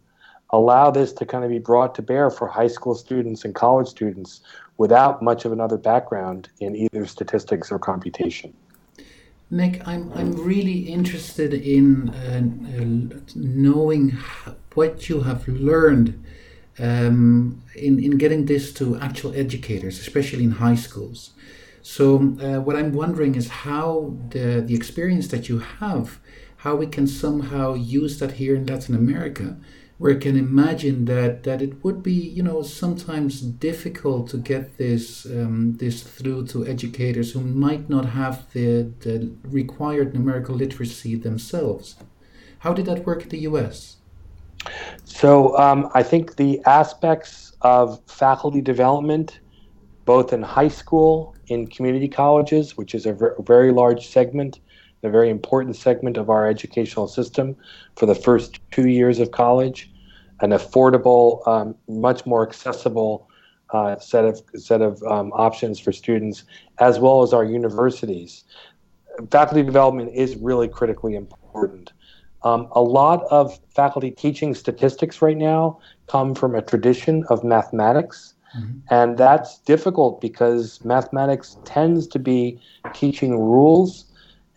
allow 0.51 0.91
this 0.91 1.13
to 1.13 1.25
kind 1.25 1.43
of 1.43 1.49
be 1.49 1.59
brought 1.59 1.95
to 1.95 2.01
bear 2.01 2.29
for 2.29 2.47
high 2.47 2.67
school 2.67 2.95
students 2.95 3.43
and 3.45 3.55
college 3.55 3.87
students 3.87 4.41
without 4.77 5.21
much 5.21 5.45
of 5.45 5.51
another 5.51 5.77
background 5.77 6.49
in 6.59 6.75
either 6.75 7.05
statistics 7.05 7.71
or 7.71 7.79
computation. 7.79 8.53
Nick, 9.49 9.87
I'm, 9.87 10.11
I'm 10.13 10.33
really 10.33 10.79
interested 10.79 11.53
in 11.53 12.09
uh, 12.09 12.41
uh, 13.15 13.19
knowing 13.35 14.17
what 14.73 15.09
you 15.09 15.21
have 15.21 15.47
learned 15.47 16.23
um, 16.79 17.61
in, 17.75 18.03
in 18.03 18.17
getting 18.17 18.45
this 18.45 18.73
to 18.73 18.97
actual 18.97 19.33
educators, 19.35 19.99
especially 19.99 20.43
in 20.43 20.51
high 20.51 20.75
schools. 20.75 21.31
So, 21.83 22.15
uh, 22.15 22.61
what 22.61 22.75
I'm 22.75 22.93
wondering 22.93 23.35
is 23.35 23.49
how 23.49 24.15
the, 24.29 24.63
the 24.65 24.73
experience 24.73 25.27
that 25.27 25.49
you 25.49 25.59
have, 25.59 26.19
how 26.63 26.75
we 26.75 26.87
can 26.87 27.05
somehow 27.05 27.73
use 27.73 28.19
that 28.19 28.31
here 28.33 28.55
in 28.55 28.65
Latin 28.65 28.95
America, 28.95 29.57
where 29.97 30.15
I 30.15 30.17
can 30.17 30.37
imagine 30.37 31.03
that, 31.05 31.43
that 31.43 31.61
it 31.61 31.83
would 31.83 32.01
be, 32.01 32.13
you 32.13 32.41
know, 32.41 32.61
sometimes 32.61 33.41
difficult 33.41 34.29
to 34.29 34.37
get 34.37 34.77
this 34.77 35.25
um, 35.25 35.75
this 35.75 36.01
through 36.03 36.47
to 36.47 36.65
educators 36.65 37.33
who 37.33 37.41
might 37.41 37.89
not 37.89 38.05
have 38.05 38.49
the, 38.53 38.89
the 39.01 39.29
required 39.43 40.13
numerical 40.13 40.55
literacy 40.55 41.15
themselves. 41.15 41.97
How 42.59 42.71
did 42.73 42.85
that 42.85 43.05
work 43.05 43.23
in 43.23 43.29
the 43.29 43.39
US? 43.49 43.97
So 45.03 45.57
um, 45.57 45.89
I 45.93 46.01
think 46.01 46.37
the 46.37 46.61
aspects 46.65 47.57
of 47.61 47.99
faculty 48.07 48.61
development, 48.61 49.41
both 50.05 50.31
in 50.31 50.41
high 50.41 50.69
school, 50.81 51.35
in 51.47 51.67
community 51.67 52.07
colleges, 52.07 52.77
which 52.77 52.95
is 52.95 53.05
a 53.05 53.11
ver- 53.11 53.35
very 53.41 53.73
large 53.73 54.07
segment, 54.07 54.61
a 55.03 55.09
very 55.09 55.29
important 55.29 55.75
segment 55.75 56.17
of 56.17 56.29
our 56.29 56.47
educational 56.47 57.07
system 57.07 57.55
for 57.95 58.05
the 58.05 58.15
first 58.15 58.59
two 58.71 58.87
years 58.87 59.19
of 59.19 59.31
college, 59.31 59.91
an 60.41 60.51
affordable, 60.51 61.45
um, 61.47 61.75
much 61.87 62.25
more 62.25 62.47
accessible 62.47 63.29
uh, 63.71 63.97
set 63.99 64.23
of 64.23 64.41
set 64.55 64.81
of 64.81 65.01
um, 65.03 65.31
options 65.33 65.79
for 65.79 65.91
students, 65.91 66.43
as 66.79 66.99
well 66.99 67.21
as 67.21 67.33
our 67.33 67.43
universities. 67.43 68.43
Faculty 69.31 69.63
development 69.63 70.11
is 70.13 70.35
really 70.37 70.67
critically 70.67 71.15
important. 71.15 71.91
Um, 72.43 72.67
a 72.73 72.81
lot 72.81 73.23
of 73.31 73.59
faculty 73.73 74.11
teaching 74.11 74.53
statistics 74.53 75.21
right 75.21 75.37
now 75.37 75.79
come 76.07 76.35
from 76.35 76.55
a 76.55 76.61
tradition 76.61 77.23
of 77.29 77.43
mathematics, 77.43 78.35
mm-hmm. 78.55 78.79
and 78.89 79.17
that's 79.17 79.59
difficult 79.59 80.21
because 80.21 80.83
mathematics 80.83 81.57
tends 81.63 82.05
to 82.07 82.19
be 82.19 82.59
teaching 82.93 83.39
rules 83.39 84.05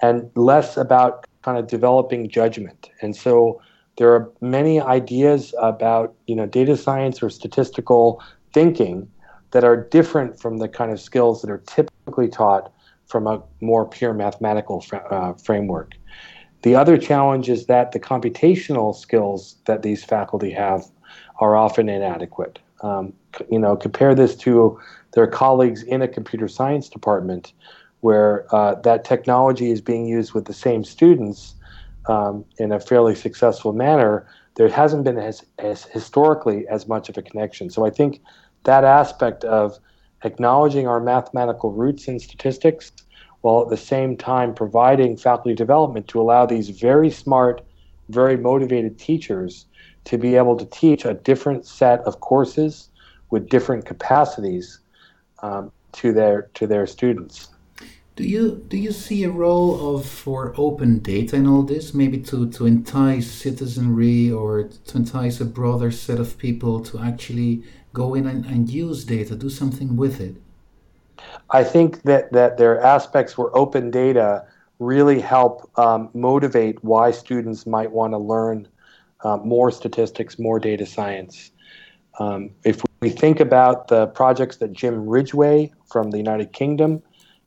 and 0.07 0.31
less 0.35 0.77
about 0.77 1.27
kind 1.43 1.59
of 1.59 1.67
developing 1.67 2.29
judgment. 2.29 2.91
And 3.03 3.15
so 3.17 3.61
there 3.99 4.13
are 4.13 4.31
many 4.41 4.81
ideas 4.81 5.55
about 5.61 6.15
you 6.27 6.37
know 6.37 6.47
data 6.47 6.77
science 6.77 7.23
or 7.23 7.31
statistical 7.31 8.23
thinking 8.53 9.09
that 9.53 9.65
are 9.65 9.77
different 9.77 10.41
from 10.41 10.59
the 10.59 10.69
kind 10.69 10.91
of 10.93 11.01
skills 11.01 11.43
that 11.43 11.51
are 11.51 11.63
typically 11.67 12.29
taught 12.29 12.73
from 13.07 13.27
a 13.27 13.43
more 13.61 13.89
pure 13.89 14.13
mathematical 14.13 14.81
fr- 14.81 14.97
uh, 15.11 15.33
framework. 15.35 15.93
The 16.63 16.75
other 16.75 16.99
challenge 16.99 17.49
is 17.49 17.67
that 17.67 17.93
the 17.93 18.01
computational 18.01 18.95
skills 18.95 19.57
that 19.67 19.83
these 19.83 20.05
faculty 20.05 20.51
have 20.51 20.85
are 21.39 21.55
often 21.57 21.89
inadequate. 21.89 22.59
Um, 22.83 23.13
you 23.51 23.59
know, 23.59 23.77
compare 23.77 24.15
this 24.15 24.35
to 24.37 24.79
their 25.13 25.27
colleagues 25.27 25.83
in 25.83 26.03
a 26.03 26.09
computer 26.09 26.49
science 26.49 26.89
department, 26.89 27.53
where 28.07 28.47
uh, 28.55 28.77
that 28.89 29.05
technology 29.05 29.73
is 29.73 29.81
being 29.81 30.07
used 30.07 30.33
with 30.33 30.45
the 30.45 30.59
same 30.67 30.85
students 30.85 31.57
um, 32.07 32.45
in 32.57 32.71
a 32.71 32.79
fairly 32.79 33.17
successful 33.17 33.73
manner. 33.73 34.13
There 34.55 34.69
hasn't 34.69 35.03
been 35.03 35.19
as, 35.19 35.45
as 35.59 35.79
historically 35.87 36.69
as 36.69 36.87
much 36.87 37.09
of 37.09 37.19
a 37.19 37.23
connection. 37.23 37.69
So 37.69 37.85
I 37.85 37.91
think 37.91 38.21
that 38.63 38.85
aspect 38.85 39.43
of 39.43 39.81
acknowledging 40.23 40.87
our 40.87 41.01
mathematical 41.01 41.73
roots 41.73 42.07
in 42.07 42.21
statistics 42.21 42.93
while 43.41 43.63
at 43.63 43.71
the 43.71 43.77
same 43.77 44.17
time 44.17 44.55
providing 44.55 45.17
faculty 45.17 45.57
development 45.57 46.07
to 46.07 46.21
allow 46.21 46.47
these 46.47 46.69
very 46.69 47.11
smart, 47.11 47.61
very 48.09 48.37
motivated 48.37 49.01
teachers 49.01 49.67
to 50.05 50.17
be 50.17 50.37
able 50.37 50.57
to 50.57 50.67
teach 50.67 51.05
a 51.05 51.15
different 51.15 51.67
set 51.67 51.99
of 52.03 52.21
courses 52.21 52.89
with 53.31 53.49
different 53.49 53.85
capacities 53.85 54.79
um, 55.43 55.73
to 55.91 56.13
their 56.13 56.43
to 56.55 56.69
their 56.69 56.87
students. 56.87 57.49
Do 58.17 58.25
you 58.25 58.65
do 58.69 58.79
you 58.79 58.93
see 58.93 59.25
a 59.25 59.31
role 59.31 59.95
of 59.95 60.07
for 60.07 60.55
open 60.57 61.01
data 61.01 61.37
in 61.37 61.47
all 61.47 61.63
this, 61.63 61.93
maybe 61.93 62.19
to 62.23 62.51
to 62.51 62.65
entice 62.65 63.31
citizenry 63.31 64.33
or 64.33 64.65
to 64.65 64.97
entice 64.97 65.39
a 65.41 65.45
broader 65.45 65.91
set 65.91 66.19
of 66.19 66.39
people 66.39 66.81
to 66.85 66.99
actually 66.99 67.63
go 67.93 68.15
in 68.15 68.27
and, 68.27 68.47
and 68.47 68.71
use 68.71 69.05
data, 69.05 69.35
do 69.37 69.51
something 69.51 69.97
with 69.97 70.21
it? 70.21 70.37
I 71.51 71.65
think 71.65 72.03
that, 72.03 72.33
that 72.33 72.57
there 72.59 72.73
are 72.75 72.85
aspects 72.85 73.39
where 73.39 73.57
open 73.57 73.91
data 73.91 74.47
really 74.79 75.21
help 75.21 75.71
um, 75.79 76.11
motivate 76.13 76.83
why 76.85 77.11
students 77.11 77.67
might 77.67 77.91
want 77.91 78.13
to 78.13 78.19
learn 78.19 78.69
uh, 79.25 79.39
more 79.39 79.71
statistics, 79.71 80.39
more 80.39 80.59
data 80.59 80.85
science. 80.85 81.53
Um, 82.19 82.51
if 82.65 82.83
we 83.01 83.11
think 83.11 83.41
about 83.41 83.89
the 83.89 84.09
projects 84.09 84.57
that 84.59 84.73
Jim 84.73 85.07
Ridgway 85.07 85.73
from 85.91 86.11
the 86.11 86.19
United 86.19 86.53
Kingdom 86.53 87.03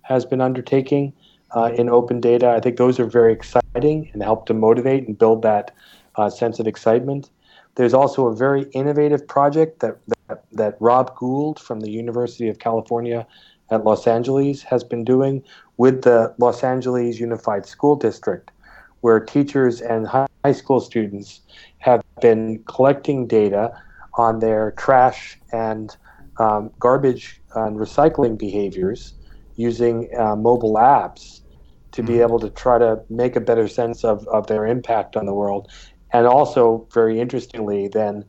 has 0.09 0.25
been 0.25 0.41
undertaking 0.41 1.13
uh, 1.55 1.71
in 1.77 1.87
open 1.87 2.19
data, 2.19 2.49
I 2.49 2.59
think 2.59 2.77
those 2.77 2.99
are 2.99 3.05
very 3.05 3.31
exciting 3.31 4.09
and 4.13 4.21
help 4.21 4.47
to 4.47 4.53
motivate 4.53 5.07
and 5.07 5.17
build 5.17 5.43
that 5.43 5.71
uh, 6.15 6.29
sense 6.29 6.59
of 6.59 6.67
excitement. 6.67 7.29
There's 7.75 7.93
also 7.93 8.27
a 8.27 8.35
very 8.35 8.63
innovative 8.73 9.27
project 9.27 9.79
that, 9.79 9.97
that, 10.27 10.43
that 10.51 10.77
Rob 10.79 11.15
Gould 11.15 11.59
from 11.59 11.79
the 11.79 11.89
University 11.89 12.49
of 12.49 12.59
California 12.59 13.25
at 13.71 13.83
Los 13.85 14.07
Angeles 14.07 14.63
has 14.63 14.83
been 14.83 15.05
doing 15.05 15.43
with 15.77 16.01
the 16.01 16.33
Los 16.39 16.63
Angeles 16.63 17.19
Unified 17.19 17.65
School 17.65 17.95
District, 17.95 18.51
where 19.01 19.19
teachers 19.19 19.79
and 19.79 20.07
high 20.07 20.51
school 20.51 20.79
students 20.79 21.41
have 21.77 22.01
been 22.19 22.63
collecting 22.65 23.27
data 23.27 23.71
on 24.15 24.39
their 24.39 24.71
trash 24.71 25.39
and 25.53 25.95
um, 26.37 26.71
garbage 26.79 27.41
and 27.55 27.77
recycling 27.77 28.37
behaviors 28.37 29.13
using 29.59 30.09
uh, 30.17 30.37
mobile 30.37 30.75
apps 30.75 31.41
to 31.91 32.01
be 32.01 32.13
mm-hmm. 32.13 32.21
able 32.21 32.39
to 32.39 32.49
try 32.49 32.77
to 32.77 33.01
make 33.09 33.35
a 33.35 33.41
better 33.41 33.67
sense 33.67 34.05
of, 34.05 34.25
of 34.29 34.47
their 34.47 34.65
impact 34.65 35.17
on 35.17 35.25
the 35.25 35.33
world. 35.33 35.69
And 36.13 36.25
also, 36.25 36.87
very 36.93 37.19
interestingly, 37.19 37.89
then 37.89 38.23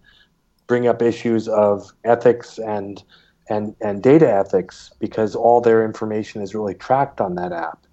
bring 0.67 0.89
up 0.89 1.01
issues 1.01 1.49
of 1.49 1.93
ethics 2.05 2.59
and 2.59 3.03
and 3.49 3.75
and 3.81 4.03
data 4.03 4.31
ethics 4.31 4.93
because 5.01 5.35
all 5.35 5.61
their 5.61 5.85
information 5.85 6.43
is 6.43 6.55
really 6.55 6.75
tracked 6.75 7.21
on 7.21 7.35
that 7.37 7.53
app, 7.53 7.87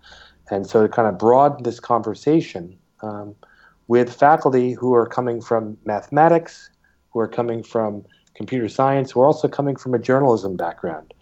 and 0.52 0.68
so 0.68 0.84
to 0.84 0.90
kind 0.90 1.08
of 1.08 1.18
broaden 1.18 1.64
this 1.64 1.80
conversation 1.80 2.78
um, 3.02 3.34
with 3.88 4.14
faculty 4.14 4.74
who 4.74 4.94
are 4.94 5.08
coming 5.08 5.42
from 5.42 5.78
mathematics, 5.86 6.70
who 7.12 7.20
are 7.20 7.28
coming 7.28 7.64
from 7.64 8.06
computer 8.36 8.70
science, 8.70 9.12
who 9.12 9.22
are 9.22 9.26
also 9.26 9.48
coming 9.48 9.76
from 9.76 9.94
a 9.94 10.00
journalism 10.00 10.56
background. 10.56 11.14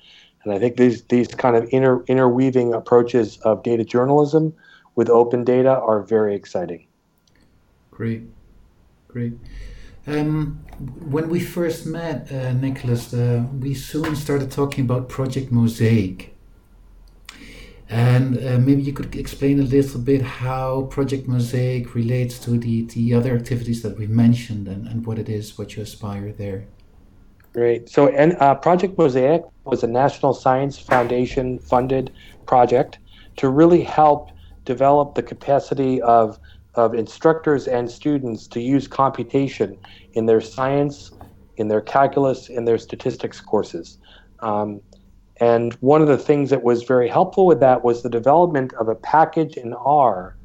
And 0.45 0.53
I 0.53 0.59
think 0.59 0.77
these 0.77 1.03
these 1.03 1.27
kind 1.27 1.55
of 1.55 1.67
inter, 1.71 2.03
interweaving 2.07 2.73
approaches 2.73 3.37
of 3.39 3.63
data 3.63 3.83
journalism 3.83 4.53
with 4.95 5.09
open 5.09 5.43
data 5.43 5.79
are 5.79 6.01
very 6.03 6.35
exciting. 6.35 6.87
Great, 7.91 8.23
great. 9.07 9.33
Um, 10.07 10.63
when 11.09 11.29
we 11.29 11.39
first 11.39 11.87
met, 11.87 12.31
uh, 12.31 12.53
Nicholas, 12.53 13.13
uh, 13.13 13.43
we 13.59 13.73
soon 13.73 14.15
started 14.15 14.51
talking 14.51 14.85
about 14.85 15.09
Project 15.09 15.51
Mosaic. 15.51 16.35
And 17.89 18.37
uh, 18.37 18.57
maybe 18.59 18.81
you 18.81 18.93
could 18.93 19.15
explain 19.15 19.59
a 19.59 19.63
little 19.63 19.99
bit 19.99 20.21
how 20.21 20.83
Project 20.83 21.27
Mosaic 21.27 21.95
relates 21.95 22.37
to 22.39 22.51
the, 22.51 22.83
the 22.83 23.13
other 23.13 23.35
activities 23.35 23.81
that 23.83 23.97
we 23.97 24.07
mentioned 24.07 24.67
and, 24.67 24.87
and 24.87 25.05
what 25.05 25.17
it 25.19 25.29
is, 25.29 25.57
what 25.57 25.75
you 25.75 25.83
aspire 25.83 26.31
there. 26.31 26.65
Great. 27.55 27.87
So, 27.87 28.09
and 28.09 28.35
uh, 28.41 28.55
Project 28.55 28.97
Mosaic 28.97 29.41
was 29.63 29.81
a 29.81 29.87
National 29.87 30.33
Science 30.33 30.77
Foundation 30.77 31.57
funded 31.57 32.11
project 32.45 32.99
to 33.37 33.47
really 33.47 33.81
help 33.81 34.29
develop 34.65 35.15
the 35.15 35.23
capacity 35.23 36.01
of 36.01 36.37
of 36.73 36.93
instructors 36.93 37.65
and 37.65 37.89
students 37.89 38.45
to 38.47 38.59
use 38.59 38.89
computation 38.89 39.77
in 40.15 40.25
their 40.25 40.41
science, 40.41 41.13
in 41.55 41.69
their 41.69 41.79
calculus, 41.79 42.49
in 42.49 42.65
their 42.65 42.77
statistics 42.77 43.39
courses. 43.39 43.99
Um, 44.41 44.81
and 45.39 45.75
one 45.75 46.01
of 46.01 46.09
the 46.09 46.17
things 46.17 46.49
that 46.49 46.61
was 46.61 46.83
very 46.83 47.07
helpful 47.07 47.45
with 47.45 47.61
that 47.61 47.85
was 47.85 48.03
the 48.03 48.09
development 48.09 48.73
of 48.73 48.89
a 48.89 48.95
package 48.95 49.55
in 49.55 49.73
R 49.75 50.35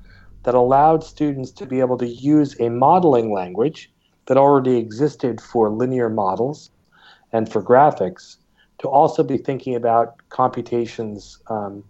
that 0.44 0.54
allowed 0.54 1.02
students 1.02 1.50
to 1.50 1.66
be 1.66 1.80
able 1.80 1.98
to 1.98 2.06
use 2.06 2.54
a 2.60 2.68
modeling 2.68 3.32
language 3.32 3.90
that 4.26 4.36
already 4.36 4.76
existed 4.76 5.40
for 5.40 5.70
linear 5.70 6.08
models 6.08 6.70
and 7.32 7.50
for 7.50 7.62
graphics 7.62 8.36
to 8.78 8.88
also 8.88 9.22
be 9.22 9.36
thinking 9.36 9.74
about 9.74 10.16
computations 10.30 11.38
um, 11.48 11.84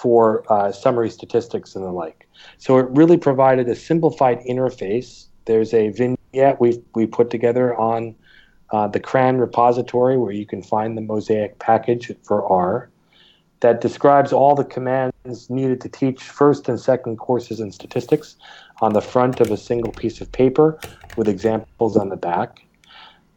for 0.00 0.44
uh, 0.50 0.72
summary 0.72 1.10
statistics 1.10 1.74
and 1.74 1.84
the 1.84 1.90
like. 1.90 2.28
So 2.58 2.78
it 2.78 2.86
really 2.90 3.18
provided 3.18 3.68
a 3.68 3.74
simplified 3.74 4.40
interface. 4.48 5.26
There's 5.44 5.74
a 5.74 5.90
vignette 5.90 6.60
we 6.60 6.82
we 6.94 7.06
put 7.06 7.30
together 7.30 7.76
on 7.76 8.14
uh, 8.70 8.86
the 8.86 9.00
CRAN 9.00 9.38
repository 9.38 10.16
where 10.16 10.32
you 10.32 10.46
can 10.46 10.62
find 10.62 10.96
the 10.96 11.02
Mosaic 11.02 11.58
package 11.58 12.12
for 12.22 12.44
R 12.46 12.90
that 13.60 13.80
describes 13.80 14.32
all 14.32 14.54
the 14.54 14.64
commands 14.64 15.50
needed 15.50 15.80
to 15.82 15.88
teach 15.88 16.22
first 16.22 16.68
and 16.68 16.80
second 16.80 17.16
courses 17.18 17.60
in 17.60 17.70
statistics 17.70 18.36
on 18.80 18.94
the 18.94 19.02
front 19.02 19.40
of 19.40 19.50
a 19.50 19.56
single 19.56 19.92
piece 19.92 20.20
of 20.20 20.32
paper 20.32 20.78
with 21.16 21.28
examples 21.28 21.96
on 21.96 22.08
the 22.08 22.16
back. 22.16 22.64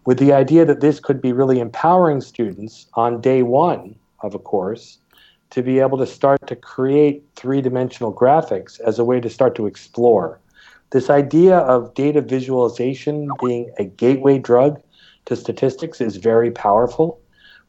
With 0.05 0.19
the 0.19 0.33
idea 0.33 0.65
that 0.65 0.81
this 0.81 0.99
could 0.99 1.21
be 1.21 1.31
really 1.31 1.59
empowering 1.59 2.21
students 2.21 2.87
on 2.95 3.21
day 3.21 3.41
one 3.41 3.95
of 4.19 4.35
a 4.35 4.39
course 4.39 4.97
to 5.51 5.61
be 5.61 5.79
able 5.79 5.97
to 5.97 6.05
start 6.05 6.45
to 6.47 6.55
create 6.55 7.23
three 7.35 7.61
dimensional 7.61 8.13
graphics 8.13 8.79
as 8.81 8.99
a 8.99 9.05
way 9.05 9.21
to 9.21 9.29
start 9.29 9.55
to 9.55 9.67
explore. 9.67 10.39
This 10.89 11.09
idea 11.09 11.57
of 11.59 11.93
data 11.93 12.21
visualization 12.21 13.29
being 13.39 13.71
a 13.77 13.85
gateway 13.85 14.39
drug 14.39 14.81
to 15.25 15.35
statistics 15.35 16.01
is 16.01 16.17
very 16.17 16.51
powerful. 16.51 17.19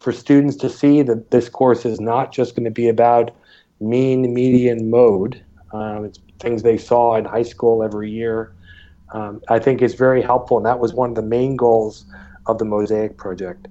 For 0.01 0.13
students 0.13 0.57
to 0.57 0.69
see 0.69 1.03
that 1.03 1.31
this 1.31 1.49
course 1.49 1.87
is 1.87 2.01
not 2.01 2.33
just 2.33 2.57
going 2.57 2.65
to 2.65 2.71
be 2.71 2.89
about 2.89 3.31
mean, 3.81 4.35
median, 4.35 4.91
mode, 4.91 5.43
um, 5.73 6.05
it's 6.05 6.19
things 6.41 6.63
they 6.63 6.79
saw 6.79 7.17
in 7.17 7.25
high 7.25 7.43
school 7.43 7.83
every 7.83 8.11
year, 8.11 8.53
um, 9.13 9.41
I 9.49 9.59
think 9.59 9.83
is 9.83 9.95
very 9.95 10.23
helpful. 10.23 10.57
And 10.57 10.67
that 10.67 10.79
was 10.79 10.95
one 10.95 11.11
of 11.11 11.17
the 11.17 11.23
main 11.23 11.57
goals 11.57 12.07
of 12.47 12.59
the 12.59 12.65
Mosaic 12.65 13.17
project. 13.17 13.69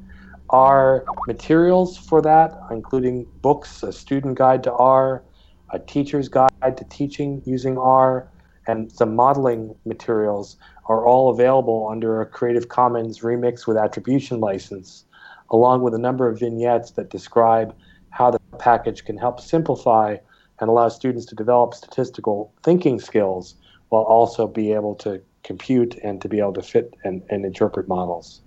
Our 0.49 1.03
materials 1.27 1.97
for 1.97 2.21
that, 2.21 2.59
including 2.69 3.25
books, 3.41 3.83
a 3.83 3.91
student 3.91 4.37
guide 4.37 4.63
to 4.63 4.73
R, 4.73 5.23
a 5.71 5.79
teacher's 5.79 6.29
guide 6.29 6.77
to 6.77 6.83
teaching 6.89 7.41
using 7.45 7.77
R, 7.77 8.27
and 8.67 8.91
some 8.91 9.15
modeling 9.15 9.75
materials 9.85 10.57
are 10.85 11.05
all 11.05 11.29
available 11.31 11.87
under 11.89 12.21
a 12.21 12.25
Creative 12.25 12.69
Commons 12.69 13.19
Remix 13.19 13.65
with 13.65 13.77
Attribution 13.77 14.39
license, 14.39 15.05
along 15.49 15.81
with 15.81 15.93
a 15.93 15.97
number 15.97 16.27
of 16.27 16.39
vignettes 16.39 16.91
that 16.91 17.09
describe 17.09 17.75
how 18.09 18.29
the 18.29 18.39
package 18.59 19.05
can 19.05 19.17
help 19.17 19.39
simplify 19.39 20.17
and 20.59 20.69
allow 20.69 20.87
students 20.87 21.25
to 21.25 21.35
develop 21.35 21.73
statistical 21.73 22.53
thinking 22.63 22.99
skills 22.99 23.55
while 23.93 24.07
also 24.17 24.47
be 24.47 24.73
able 24.73 24.95
to 24.95 25.21
compute 25.43 25.93
and 26.03 26.19
to 26.19 26.27
be 26.27 26.39
able 26.39 26.53
to 26.53 26.63
fit 26.63 26.87
and, 27.03 27.21
and 27.29 27.45
interpret 27.45 27.87
models. 27.87 28.41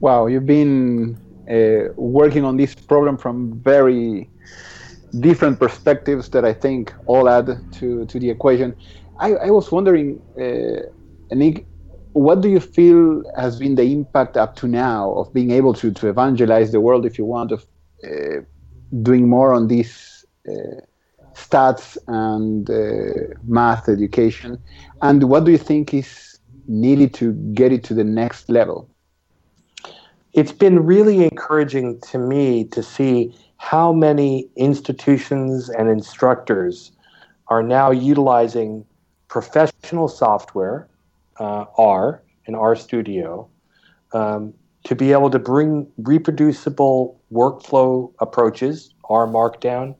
Wow, 0.00 0.26
you've 0.26 0.50
been 0.60 1.16
uh, 1.48 1.92
working 1.96 2.44
on 2.44 2.56
this 2.56 2.74
problem 2.74 3.16
from 3.16 3.36
very 3.62 4.28
different 5.20 5.60
perspectives 5.60 6.28
that 6.30 6.44
I 6.44 6.52
think 6.52 6.92
all 7.06 7.28
add 7.28 7.48
to, 7.78 8.04
to 8.06 8.18
the 8.18 8.28
equation. 8.28 8.74
I, 9.20 9.34
I 9.34 9.50
was 9.50 9.70
wondering, 9.70 10.20
uh, 10.36 10.80
Nick, 11.32 11.64
what 12.12 12.40
do 12.40 12.48
you 12.48 12.58
feel 12.58 13.22
has 13.36 13.56
been 13.56 13.76
the 13.76 13.84
impact 13.84 14.36
up 14.36 14.56
to 14.56 14.66
now 14.66 15.12
of 15.12 15.32
being 15.32 15.52
able 15.52 15.74
to, 15.74 15.92
to 15.92 16.08
evangelize 16.08 16.72
the 16.72 16.80
world, 16.80 17.06
if 17.06 17.18
you 17.18 17.24
want, 17.24 17.52
of 17.52 17.64
uh, 18.02 18.40
doing 19.02 19.28
more 19.28 19.54
on 19.54 19.68
this 19.68 20.24
uh, 20.48 20.80
stats 21.34 21.96
and 22.08 22.70
uh, 22.70 23.34
math 23.46 23.88
education? 23.88 24.58
And 25.02 25.24
what 25.24 25.44
do 25.44 25.50
you 25.52 25.58
think 25.58 25.94
is 25.94 26.38
needed 26.66 27.12
to 27.14 27.32
get 27.52 27.72
it 27.72 27.84
to 27.84 27.94
the 27.94 28.04
next 28.04 28.48
level? 28.48 28.88
it's 30.34 30.52
been 30.52 30.84
really 30.84 31.24
encouraging 31.24 32.00
to 32.00 32.18
me 32.18 32.64
to 32.64 32.82
see 32.82 33.32
how 33.56 33.92
many 33.92 34.48
institutions 34.56 35.70
and 35.70 35.88
instructors 35.88 36.90
are 37.48 37.62
now 37.62 37.90
utilizing 37.92 38.84
professional 39.28 40.08
software, 40.08 40.88
uh, 41.38 41.64
R 41.78 42.22
and 42.46 42.56
RStudio, 42.56 43.48
um, 44.12 44.52
to 44.84 44.94
be 44.96 45.12
able 45.12 45.30
to 45.30 45.38
bring 45.38 45.86
reproducible 45.98 47.20
workflow 47.32 48.12
approaches, 48.18 48.92
R 49.08 49.26
Markdown 49.26 49.94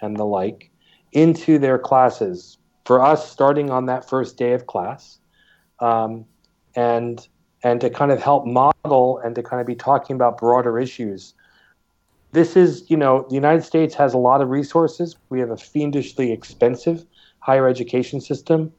and 0.00 0.16
the 0.16 0.24
like, 0.24 0.67
into 1.12 1.58
their 1.58 1.78
classes. 1.78 2.58
For 2.84 3.02
us, 3.02 3.30
starting 3.30 3.70
on 3.70 3.86
that 3.86 4.08
first 4.08 4.36
day 4.36 4.52
of 4.52 4.66
class, 4.66 5.18
um, 5.80 6.24
and 6.74 7.26
and 7.62 7.80
to 7.80 7.90
kind 7.90 8.12
of 8.12 8.22
help 8.22 8.46
model 8.46 9.18
and 9.18 9.34
to 9.34 9.42
kind 9.42 9.60
of 9.60 9.66
be 9.66 9.74
talking 9.74 10.14
about 10.14 10.38
broader 10.38 10.78
issues. 10.78 11.34
This 12.32 12.56
is, 12.56 12.88
you 12.88 12.96
know, 12.96 13.26
the 13.28 13.34
United 13.34 13.62
States 13.62 13.94
has 13.96 14.14
a 14.14 14.18
lot 14.18 14.40
of 14.40 14.48
resources. 14.48 15.16
We 15.28 15.40
have 15.40 15.50
a 15.50 15.56
fiendishly 15.56 16.30
expensive 16.30 17.04
higher 17.40 17.66
education 17.66 18.20
system, 18.20 18.72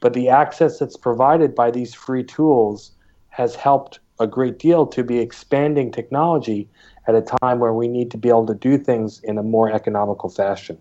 but 0.00 0.14
the 0.14 0.28
access 0.28 0.78
that's 0.78 0.96
provided 0.96 1.54
by 1.54 1.70
these 1.70 1.92
free 1.92 2.24
tools 2.24 2.92
has 3.28 3.54
helped 3.54 3.98
a 4.20 4.26
great 4.26 4.58
deal 4.58 4.86
to 4.86 5.02
be 5.02 5.18
expanding 5.18 5.90
technology 5.90 6.68
at 7.08 7.14
a 7.14 7.22
time 7.42 7.58
where 7.58 7.74
we 7.74 7.88
need 7.88 8.10
to 8.12 8.16
be 8.16 8.28
able 8.28 8.46
to 8.46 8.54
do 8.54 8.78
things 8.78 9.20
in 9.24 9.38
a 9.38 9.42
more 9.42 9.70
economical 9.70 10.30
fashion. 10.30 10.78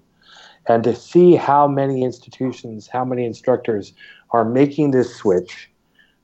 And 0.67 0.84
to 0.84 0.95
see 0.95 1.36
how 1.36 1.67
many 1.67 2.04
institutions, 2.04 2.88
how 2.88 3.04
many 3.04 3.26
instructors 3.26 3.93
are 4.32 4.45
making 4.45 4.91
this 4.91 5.15
switch 5.15 5.69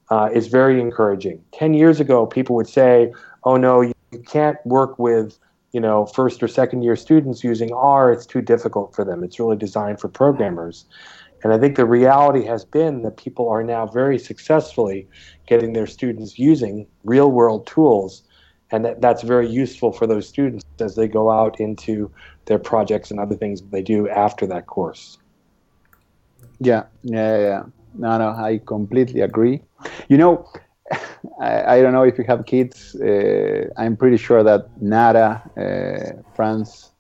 uh, 0.10 0.30
is 0.34 0.48
very 0.48 0.80
encouraging. 0.80 1.44
Ten 1.52 1.74
years 1.74 2.00
ago, 2.00 2.26
people 2.26 2.56
would 2.56 2.70
say, 2.70 3.14
"Oh 3.44 3.58
no, 3.58 3.82
you, 3.82 3.94
you 4.12 4.20
can't 4.20 4.58
work 4.66 4.98
with." 5.00 5.38
you 5.72 5.80
know 5.80 6.06
first 6.08 6.42
or 6.42 6.48
second 6.48 6.82
year 6.82 6.96
students 6.96 7.44
using 7.44 7.72
R 7.74 8.12
it's 8.12 8.26
too 8.26 8.42
difficult 8.42 8.96
for 8.96 9.06
them 9.06 9.24
it's 9.24 9.40
really 9.40 9.56
designed 9.56 10.00
for 10.00 10.08
programmers 10.08 10.86
and 11.44 11.54
I 11.54 11.58
think 11.58 11.76
the 11.76 11.86
reality 11.86 12.44
has 12.46 12.66
been 12.66 13.04
that 13.04 13.18
people 13.18 13.50
are 13.50 13.64
now 13.64 13.86
very 13.86 14.20
successfully 14.20 15.08
getting 15.48 15.74
their 15.74 15.88
students 15.88 16.38
using 16.38 16.88
real 17.04 17.32
world 17.32 17.66
tools 17.66 18.24
and 18.72 18.86
that, 18.86 19.02
that's 19.02 19.24
very 19.24 19.50
useful 19.50 19.92
for 19.92 20.08
those 20.08 20.28
students 20.28 20.64
as 20.80 20.96
they 20.96 21.08
go 21.08 21.30
out 21.30 21.60
into 21.60 22.12
their 22.46 22.60
projects 22.60 23.12
and 23.12 23.20
other 23.20 23.36
things 23.36 23.62
they 23.72 23.82
do 23.82 24.10
after 24.10 24.46
that 24.48 24.68
course 24.68 25.18
yeah 26.60 26.84
yeah 27.04 27.38
yeah 27.38 27.64
no 27.96 28.18
no 28.18 28.30
i 28.30 28.60
completely 28.66 29.22
agree 29.22 29.62
you 30.08 30.18
know, 30.18 30.46
I, 31.42 31.76
I, 31.76 31.82
don't 31.82 31.94
know 31.94 32.04
if 32.04 32.18
you 32.18 32.24
have 32.26 32.46
kids. 32.46 32.96
Uh, 32.96 33.68
I'm 33.78 33.96
pretty 33.96 34.18
sure 34.18 34.44
that 34.44 34.70
Nara, 34.82 35.44
uh, 35.58 36.22
Fran's 36.36 36.92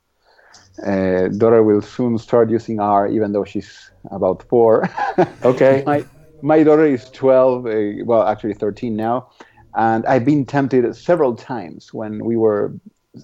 uh, 0.86 1.28
daughter, 1.30 1.64
will 1.64 1.82
soon 1.82 2.18
start 2.18 2.50
using 2.50 2.80
R, 2.80 3.08
even 3.08 3.32
though 3.32 3.46
she's 3.46 3.92
about 4.12 4.44
four. 4.44 4.90
Okay. 5.44 5.84
my, 5.86 6.06
my 6.42 6.64
daughter 6.64 6.86
is 6.86 7.10
12, 7.12 7.66
uh, 7.66 7.70
well, 8.06 8.24
actually 8.24 8.54
13 8.54 8.96
now, 8.96 9.30
And 9.76 10.06
I've 10.06 10.26
been 10.26 10.46
tempted 10.46 10.96
several 10.96 11.36
times 11.36 11.94
when 11.94 12.24
we 12.26 12.36
were 12.36 12.74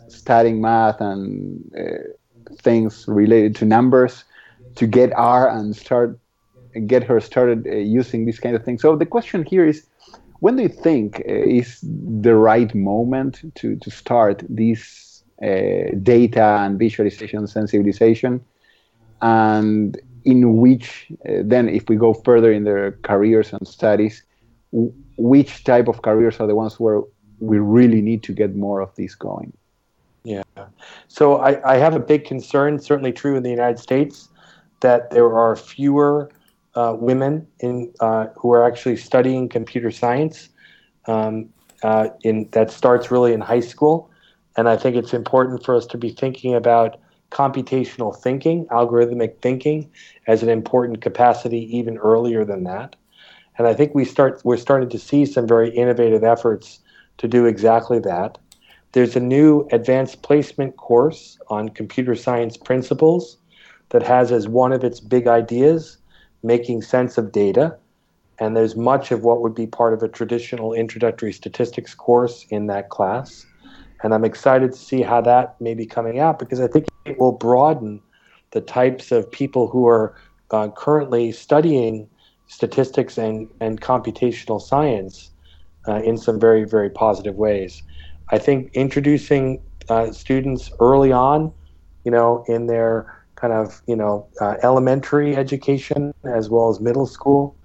studying 0.08 0.62
math 0.62 1.02
and 1.02 1.64
uh, 1.78 2.56
things 2.62 3.06
related 3.08 3.56
to 3.58 3.66
numbers 3.66 4.24
to 4.76 4.88
get 4.88 5.12
R 5.14 5.50
and 5.50 5.76
start 5.76 6.20
get 6.88 7.04
her 7.04 7.22
started 7.22 7.66
uh, 7.68 7.76
using 7.76 8.26
these 8.26 8.40
kind 8.40 8.56
of 8.56 8.64
things. 8.64 8.82
So 8.82 8.96
the 8.96 9.06
question 9.06 9.46
here 9.46 9.66
is, 9.66 9.86
when 10.40 10.58
do 10.58 10.64
you 10.64 10.70
think 10.70 11.20
uh, 11.20 11.32
is 11.32 11.80
the 11.82 12.36
right 12.36 12.74
moment 12.76 13.40
to, 13.56 13.78
to 13.78 13.90
start 13.90 14.44
this 14.50 15.24
uh, 15.42 15.96
data 16.04 16.60
and 16.62 16.78
visualization 16.78 17.44
sensibilization? 17.46 18.42
And 19.22 19.98
in 20.26 20.58
which, 20.58 21.12
uh, 21.28 21.44
then 21.44 21.70
if 21.70 21.88
we 21.88 21.96
go 21.96 22.14
further 22.14 22.52
in 22.52 22.66
their 22.66 22.94
careers 23.04 23.54
and 23.54 23.66
studies, 23.68 24.24
which 25.18 25.64
type 25.64 25.88
of 25.88 26.02
careers 26.02 26.40
are 26.40 26.48
the 26.48 26.56
ones 26.56 26.80
where 26.80 27.02
we 27.40 27.60
really 27.60 28.02
need 28.02 28.24
to 28.24 28.34
get 28.34 28.56
more 28.56 28.82
of 28.82 28.94
this 28.96 29.16
going? 29.16 29.54
Yeah. 30.24 30.44
So 31.08 31.38
I, 31.38 31.74
I 31.74 31.78
have 31.78 31.96
a 31.96 32.00
big 32.00 32.26
concern, 32.26 32.80
certainly 32.80 33.12
true 33.12 33.36
in 33.36 33.44
the 33.44 33.50
United 33.50 33.80
States, 33.80 34.30
that 34.82 35.12
there 35.12 35.38
are 35.38 35.56
fewer 35.56 36.32
uh, 36.76 36.96
women 37.00 37.48
in 37.60 37.94
uh, 38.00 38.28
who 38.36 38.52
are 38.52 38.66
actually 38.66 38.98
studying 38.98 39.48
computer 39.48 39.92
science. 39.92 40.50
Um, 41.08 41.50
uh, 41.84 42.10
in 42.24 42.50
that 42.52 42.72
starts 42.72 43.12
really 43.12 43.32
in 43.32 43.42
high 43.42 43.60
school, 43.60 44.10
and 44.58 44.68
I 44.68 44.76
think 44.76 44.96
it's 44.96 45.14
important 45.14 45.64
for 45.64 45.76
us 45.76 45.86
to 45.88 45.98
be 45.98 46.10
thinking 46.10 46.56
about 46.56 47.00
computational 47.32 48.16
thinking, 48.16 48.66
algorithmic 48.68 49.40
thinking, 49.42 49.92
as 50.26 50.42
an 50.42 50.50
important 50.50 51.02
capacity 51.02 51.78
even 51.78 51.98
earlier 51.98 52.46
than 52.46 52.64
that. 52.64 52.96
And 53.58 53.68
I 53.68 53.74
think 53.74 53.96
we 53.96 54.06
start 54.06 54.42
we're 54.44 54.58
starting 54.58 54.90
to 54.90 55.00
see 55.00 55.26
some 55.26 55.48
very 55.48 55.70
innovative 55.70 56.24
efforts 56.24 56.80
to 57.18 57.28
do 57.28 57.46
exactly 57.46 58.00
that. 58.00 58.38
There's 58.92 59.16
a 59.16 59.20
new 59.20 59.68
advanced 59.72 60.22
placement 60.22 60.78
course 60.78 61.38
on 61.50 61.70
computer 61.70 62.16
science 62.16 62.58
principles 62.58 63.38
that 63.90 64.04
has 64.04 64.32
as 64.32 64.48
one 64.48 64.74
of 64.74 64.84
its 64.84 65.00
big 65.00 65.28
ideas 65.28 65.98
making 66.44 66.82
sense 66.82 67.18
of 67.18 67.32
data. 67.32 67.78
And 68.40 68.56
there's 68.56 68.76
much 68.76 69.12
of 69.12 69.24
what 69.24 69.42
would 69.42 69.56
be 69.56 69.68
part 69.68 69.94
of 69.94 70.04
a 70.04 70.08
traditional 70.08 70.74
introductory 70.74 71.32
statistics 71.32 71.96
course 71.96 72.46
in 72.50 72.68
that 72.68 72.90
class. 72.90 73.46
And 74.04 74.14
I'm 74.14 74.26
excited 74.26 74.74
to 74.74 74.78
see 74.78 75.02
how 75.02 75.22
that 75.22 75.60
may 75.62 75.74
be 75.74 75.86
coming 75.86 76.20
out 76.20 76.40
because 76.40 76.60
I 76.60 76.68
think 76.68 76.86
it 77.06 77.20
will 77.20 77.32
broaden 77.32 78.02
the 78.52 78.62
types 78.62 79.12
of 79.12 79.32
people 79.32 79.68
who 79.68 79.88
are 79.88 80.16
uh, 80.52 80.70
currently 80.70 81.32
studying 81.32 82.10
statistics 82.48 83.18
and, 83.18 83.48
and 83.60 83.82
computational 83.82 84.62
science 84.62 85.32
uh, 85.88 86.02
in 86.04 86.18
some 86.18 86.40
very, 86.40 86.64
very 86.64 86.90
positive 86.90 87.36
ways. 87.36 87.84
I 88.32 88.38
think 88.38 88.72
introducing 88.74 89.62
uh, 89.90 90.12
students 90.12 90.72
early 90.80 91.12
on, 91.12 91.54
you 92.04 92.12
know, 92.12 92.44
in 92.48 92.68
their 92.68 93.16
kind 93.36 93.54
of 93.54 93.82
you 93.86 93.96
know 93.96 94.28
uh, 94.42 94.56
elementary 94.64 95.36
education 95.36 96.14
as 96.24 96.50
well 96.50 96.70
as 96.70 96.80
middle 96.80 97.06
school 97.06 97.56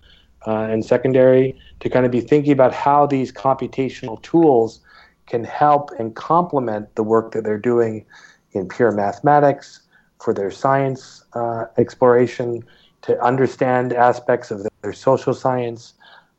uh, 0.46 0.62
and 0.62 0.84
secondary 0.84 1.58
to 1.80 1.88
kind 1.88 2.04
of 2.04 2.12
be 2.12 2.20
thinking 2.20 2.52
about 2.52 2.72
how 2.72 3.06
these 3.06 3.32
computational 3.32 4.20
tools 4.22 4.80
can 5.26 5.44
help 5.44 5.90
and 5.98 6.16
complement 6.16 6.94
the 6.96 7.02
work 7.02 7.32
that 7.32 7.44
they're 7.44 7.58
doing 7.58 8.04
in 8.52 8.68
pure 8.68 8.90
mathematics 8.90 9.80
for 10.20 10.34
their 10.34 10.50
science 10.50 11.24
uh, 11.34 11.64
exploration 11.78 12.62
to 13.02 13.20
understand 13.22 13.92
aspects 13.92 14.50
of 14.50 14.66
their 14.82 14.92
social 14.92 15.34
science 15.34 15.94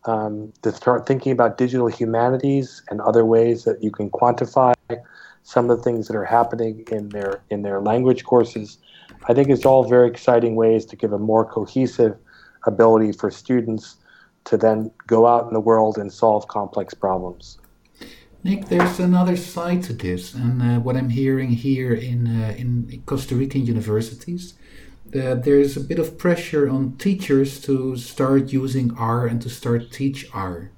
um, 0.06 0.52
to 0.62 0.72
start 0.72 1.06
thinking 1.06 1.32
about 1.32 1.58
digital 1.58 1.88
humanities 1.88 2.82
and 2.90 3.02
other 3.02 3.26
ways 3.26 3.64
that 3.66 3.84
you 3.84 3.92
can 3.92 4.10
quantify 4.10 4.74
some 5.44 5.70
of 5.70 5.78
the 5.78 5.84
things 5.84 6.08
that 6.08 6.16
are 6.16 6.26
happening 6.26 6.84
in 6.92 7.10
their 7.10 7.42
in 7.50 7.62
their 7.64 7.82
language 7.82 8.24
courses 8.24 8.78
I 9.28 9.34
think 9.34 9.50
it's 9.50 9.66
all 9.66 9.88
very 9.88 10.08
exciting 10.08 10.56
ways 10.56 10.86
to 10.86 10.96
give 10.96 11.14
a 11.14 11.20
more 11.20 11.46
cohesive 11.46 12.18
ability 12.66 13.12
for 13.12 13.30
students 13.30 13.98
to 14.46 14.58
then 14.58 14.92
go 15.06 15.28
out 15.28 15.48
in 15.48 15.54
the 15.54 15.60
world 15.60 15.98
and 15.98 16.12
solve 16.12 16.48
complex 16.48 16.94
problems. 16.94 17.60
Nick, 18.44 18.66
there's 18.66 19.00
another 19.00 19.36
side 19.36 19.84
to 19.84 19.94
this, 19.94 20.34
and 20.34 20.62
uh, 20.64 20.80
what 20.80 20.98
I'm 20.98 21.10
hearing 21.10 21.52
here 21.52 21.94
in 21.94 22.26
uh, 22.26 22.56
in 22.58 23.04
Costa 23.06 23.36
Rican 23.36 23.68
universities, 23.68 24.56
that 25.12 25.44
there's 25.44 25.78
a 25.78 25.82
bit 25.82 26.00
of 26.00 26.18
pressure 26.18 26.70
on 26.70 26.98
teachers 26.98 27.60
to 27.62 27.96
start 27.98 28.52
using 28.52 28.96
R 28.98 29.28
and 29.28 29.42
to 29.42 29.50
start 29.50 29.92
teach 29.92 30.28
R. 30.34 30.72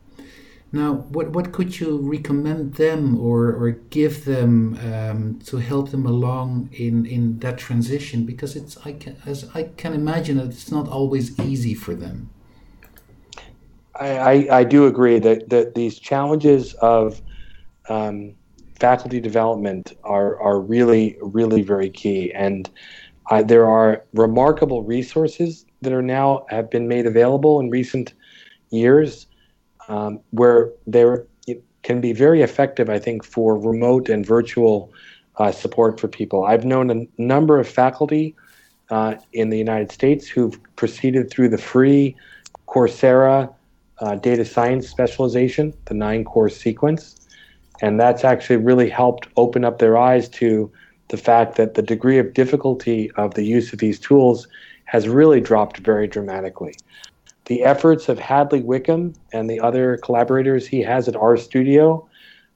Now, 0.71 0.93
what, 0.93 1.29
what 1.29 1.51
could 1.51 1.79
you 1.79 1.99
recommend 1.99 2.75
them 2.75 3.19
or, 3.19 3.53
or 3.53 3.71
give 3.91 4.25
them 4.25 4.79
um, 4.83 5.39
to 5.45 5.57
help 5.57 5.91
them 5.91 6.07
along 6.07 6.69
in, 6.73 7.05
in 7.05 7.37
that 7.39 7.59
transition? 7.59 8.25
Because 8.25 8.55
it's 8.55 8.75
I 8.83 8.93
can, 8.93 9.17
as 9.23 9.47
I 9.53 9.63
can 9.77 9.93
imagine 9.93 10.37
that 10.37 10.47
it's 10.47 10.71
not 10.71 10.87
always 10.87 11.39
easy 11.39 11.75
for 11.75 11.93
them. 11.93 12.31
I, 13.99 14.17
I, 14.17 14.59
I 14.59 14.63
do 14.63 14.87
agree 14.87 15.19
that, 15.19 15.49
that 15.49 15.75
these 15.75 15.99
challenges 15.99 16.73
of 16.75 17.21
um, 17.87 18.33
faculty 18.79 19.19
development 19.19 19.93
are, 20.03 20.41
are 20.41 20.59
really, 20.59 21.17
really 21.21 21.61
very 21.61 21.91
key. 21.91 22.33
And 22.33 22.67
uh, 23.29 23.43
there 23.43 23.67
are 23.69 24.03
remarkable 24.13 24.83
resources 24.83 25.65
that 25.81 25.93
are 25.93 26.01
now 26.01 26.45
have 26.49 26.69
been 26.69 26.87
made 26.87 27.05
available 27.05 27.59
in 27.59 27.69
recent 27.69 28.13
years 28.69 29.27
um, 29.87 30.19
where 30.31 30.71
there 30.87 31.25
can 31.83 31.99
be 32.01 32.13
very 32.13 32.41
effective, 32.41 32.89
I 32.89 32.99
think, 32.99 33.23
for 33.23 33.57
remote 33.57 34.09
and 34.09 34.25
virtual 34.25 34.91
uh, 35.37 35.51
support 35.51 35.99
for 35.99 36.07
people. 36.07 36.45
I've 36.45 36.65
known 36.65 36.89
a 36.89 37.21
number 37.21 37.59
of 37.59 37.67
faculty 37.67 38.35
uh, 38.89 39.15
in 39.33 39.49
the 39.49 39.57
United 39.57 39.91
States 39.91 40.27
who've 40.27 40.57
proceeded 40.75 41.29
through 41.29 41.49
the 41.49 41.57
free 41.57 42.15
Coursera 42.67 43.53
uh, 43.99 44.15
data 44.15 44.45
science 44.45 44.87
specialization, 44.87 45.73
the 45.85 45.93
nine 45.93 46.23
course 46.23 46.57
sequence. 46.57 47.27
And 47.81 47.99
that's 47.99 48.23
actually 48.23 48.57
really 48.57 48.89
helped 48.89 49.27
open 49.35 49.65
up 49.65 49.79
their 49.79 49.97
eyes 49.97 50.29
to 50.29 50.71
the 51.13 51.17
fact 51.17 51.57
that 51.57 51.75
the 51.75 51.83
degree 51.83 52.17
of 52.17 52.33
difficulty 52.33 53.11
of 53.17 53.35
the 53.35 53.43
use 53.43 53.71
of 53.71 53.77
these 53.77 53.99
tools 53.99 54.47
has 54.85 55.07
really 55.07 55.39
dropped 55.39 55.77
very 55.77 56.07
dramatically. 56.07 56.73
The 57.45 57.61
efforts 57.61 58.09
of 58.09 58.17
Hadley 58.17 58.63
Wickham 58.63 59.13
and 59.31 59.47
the 59.47 59.59
other 59.59 59.97
collaborators 59.97 60.65
he 60.65 60.81
has 60.81 61.07
at 61.07 61.13
RStudio, 61.13 62.07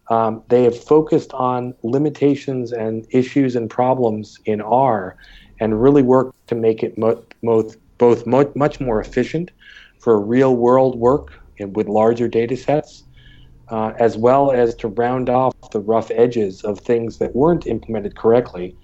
um, 0.09 0.41
they 0.47 0.63
have 0.63 0.75
focused 0.75 1.31
on 1.35 1.75
limitations 1.83 2.71
and 2.71 3.05
issues 3.11 3.55
and 3.55 3.69
problems 3.69 4.39
in 4.45 4.59
R 4.59 5.17
and 5.59 5.79
really 5.79 6.01
worked 6.01 6.47
to 6.47 6.55
make 6.55 6.81
it 6.81 6.97
mo- 6.97 7.23
mo- 7.43 7.71
both 7.99 8.25
mo- 8.25 8.51
much 8.55 8.79
more 8.79 8.99
efficient 8.99 9.51
for 9.99 10.19
real 10.19 10.55
world 10.55 10.97
work 10.97 11.31
and 11.59 11.75
with 11.75 11.87
larger 11.87 12.27
data 12.27 12.57
sets, 12.57 13.03
uh, 13.69 13.93
as 13.99 14.17
well 14.17 14.51
as 14.51 14.75
to 14.75 14.87
round 14.89 15.29
off 15.29 15.53
the 15.71 15.79
rough 15.79 16.09
edges 16.11 16.61
of 16.61 16.79
things 16.79 17.17
that 17.17 17.35
weren't 17.35 17.67
implemented 17.67 18.15
correctly. 18.15 18.75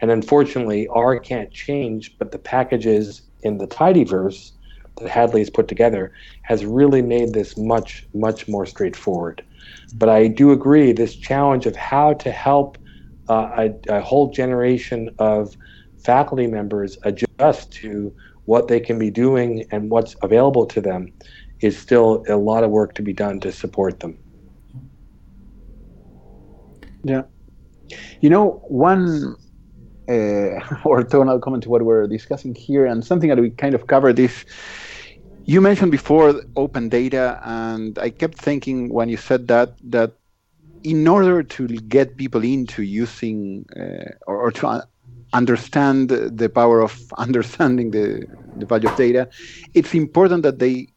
And 0.00 0.10
unfortunately, 0.10 0.88
R 0.88 1.18
can't 1.18 1.50
change, 1.50 2.16
but 2.18 2.32
the 2.32 2.38
packages 2.38 3.22
in 3.42 3.58
the 3.58 3.66
tidyverse 3.66 4.52
that 4.96 5.08
Hadley 5.08 5.40
has 5.40 5.50
put 5.50 5.68
together 5.68 6.12
has 6.42 6.64
really 6.64 7.02
made 7.02 7.32
this 7.32 7.56
much, 7.56 8.06
much 8.14 8.48
more 8.48 8.66
straightforward. 8.66 9.42
But 9.94 10.08
I 10.08 10.26
do 10.26 10.52
agree 10.52 10.92
this 10.92 11.16
challenge 11.16 11.66
of 11.66 11.76
how 11.76 12.14
to 12.14 12.30
help 12.30 12.78
uh, 13.28 13.68
a, 13.88 13.96
a 13.96 14.00
whole 14.00 14.30
generation 14.30 15.10
of 15.18 15.56
faculty 15.98 16.46
members 16.46 16.96
adjust 17.04 17.72
to 17.72 18.12
what 18.46 18.68
they 18.68 18.80
can 18.80 18.98
be 18.98 19.10
doing 19.10 19.64
and 19.70 19.90
what's 19.90 20.16
available 20.22 20.66
to 20.66 20.80
them 20.80 21.12
is 21.60 21.76
still 21.78 22.24
a 22.28 22.36
lot 22.36 22.64
of 22.64 22.70
work 22.70 22.94
to 22.94 23.02
be 23.02 23.12
done 23.12 23.38
to 23.40 23.52
support 23.52 24.00
them. 24.00 24.18
Yeah. 27.02 27.22
You 28.20 28.30
know, 28.30 28.62
one 28.68 29.36
uh, 30.08 30.12
orthogonal 30.84 31.40
comment 31.40 31.62
to 31.64 31.70
what 31.70 31.82
we're 31.82 32.06
discussing 32.06 32.54
here, 32.54 32.86
and 32.86 33.04
something 33.04 33.28
that 33.28 33.38
we 33.38 33.50
kind 33.50 33.74
of 33.74 33.86
covered 33.86 34.18
is 34.18 34.44
you 35.44 35.60
mentioned 35.60 35.90
before 35.90 36.42
open 36.56 36.88
data, 36.88 37.40
and 37.44 37.98
I 37.98 38.10
kept 38.10 38.38
thinking 38.38 38.90
when 38.92 39.08
you 39.08 39.16
said 39.16 39.48
that 39.48 39.74
that 39.90 40.12
in 40.82 41.06
order 41.06 41.42
to 41.42 41.66
get 41.66 42.16
people 42.16 42.42
into 42.42 42.82
using 42.82 43.66
uh, 43.76 44.10
or, 44.26 44.36
or, 44.44 44.50
to 44.50 44.82
understand 45.34 46.08
the 46.08 46.48
power 46.48 46.80
of 46.80 47.12
understanding 47.18 47.90
the, 47.90 48.26
the 48.56 48.64
value 48.64 48.88
of 48.88 48.96
data, 48.96 49.28
it's 49.74 49.92
important 49.94 50.42
that 50.42 50.58
they 50.58 50.88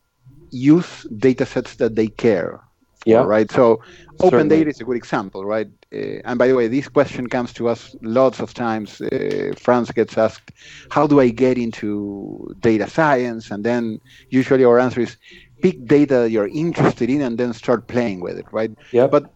use 0.51 1.05
data 1.17 1.45
sets 1.45 1.75
that 1.75 1.95
they 1.95 2.07
care 2.07 2.61
yeah. 3.05 3.23
right? 3.23 3.51
So 3.51 3.81
open 4.19 4.49
Certainly. 4.49 4.57
data 4.57 4.69
is 4.69 4.81
a 4.81 4.83
good 4.83 4.97
example, 4.97 5.45
right? 5.45 5.67
Uh, 5.93 6.21
and 6.25 6.39
by 6.39 6.47
the 6.47 6.55
way, 6.55 6.67
this 6.67 6.87
question 6.87 7.27
comes 7.27 7.53
to 7.53 7.67
us 7.67 7.95
lots 8.01 8.39
of 8.39 8.53
times. 8.53 8.99
Uh, 9.01 9.53
Franz 9.57 9.91
gets 9.91 10.17
asked, 10.17 10.51
"How 10.89 11.05
do 11.07 11.19
I 11.19 11.29
get 11.29 11.57
into 11.57 12.55
data 12.59 12.89
science?" 12.89 13.51
And 13.51 13.63
then 13.63 13.99
usually 14.29 14.65
our 14.65 14.79
answer 14.79 15.01
is, 15.01 15.17
pick 15.61 15.85
data 15.85 16.29
you're 16.29 16.49
interested 16.49 17.09
in 17.09 17.21
and 17.21 17.37
then 17.37 17.53
start 17.53 17.87
playing 17.87 18.19
with 18.19 18.37
it, 18.37 18.45
right? 18.51 18.71
Yeah. 18.91 19.07
But 19.07 19.31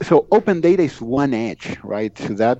so 0.00 0.26
open 0.30 0.60
data 0.60 0.82
is 0.82 1.00
one 1.00 1.34
edge, 1.34 1.76
right? 1.84 2.14
To 2.16 2.34
that. 2.34 2.58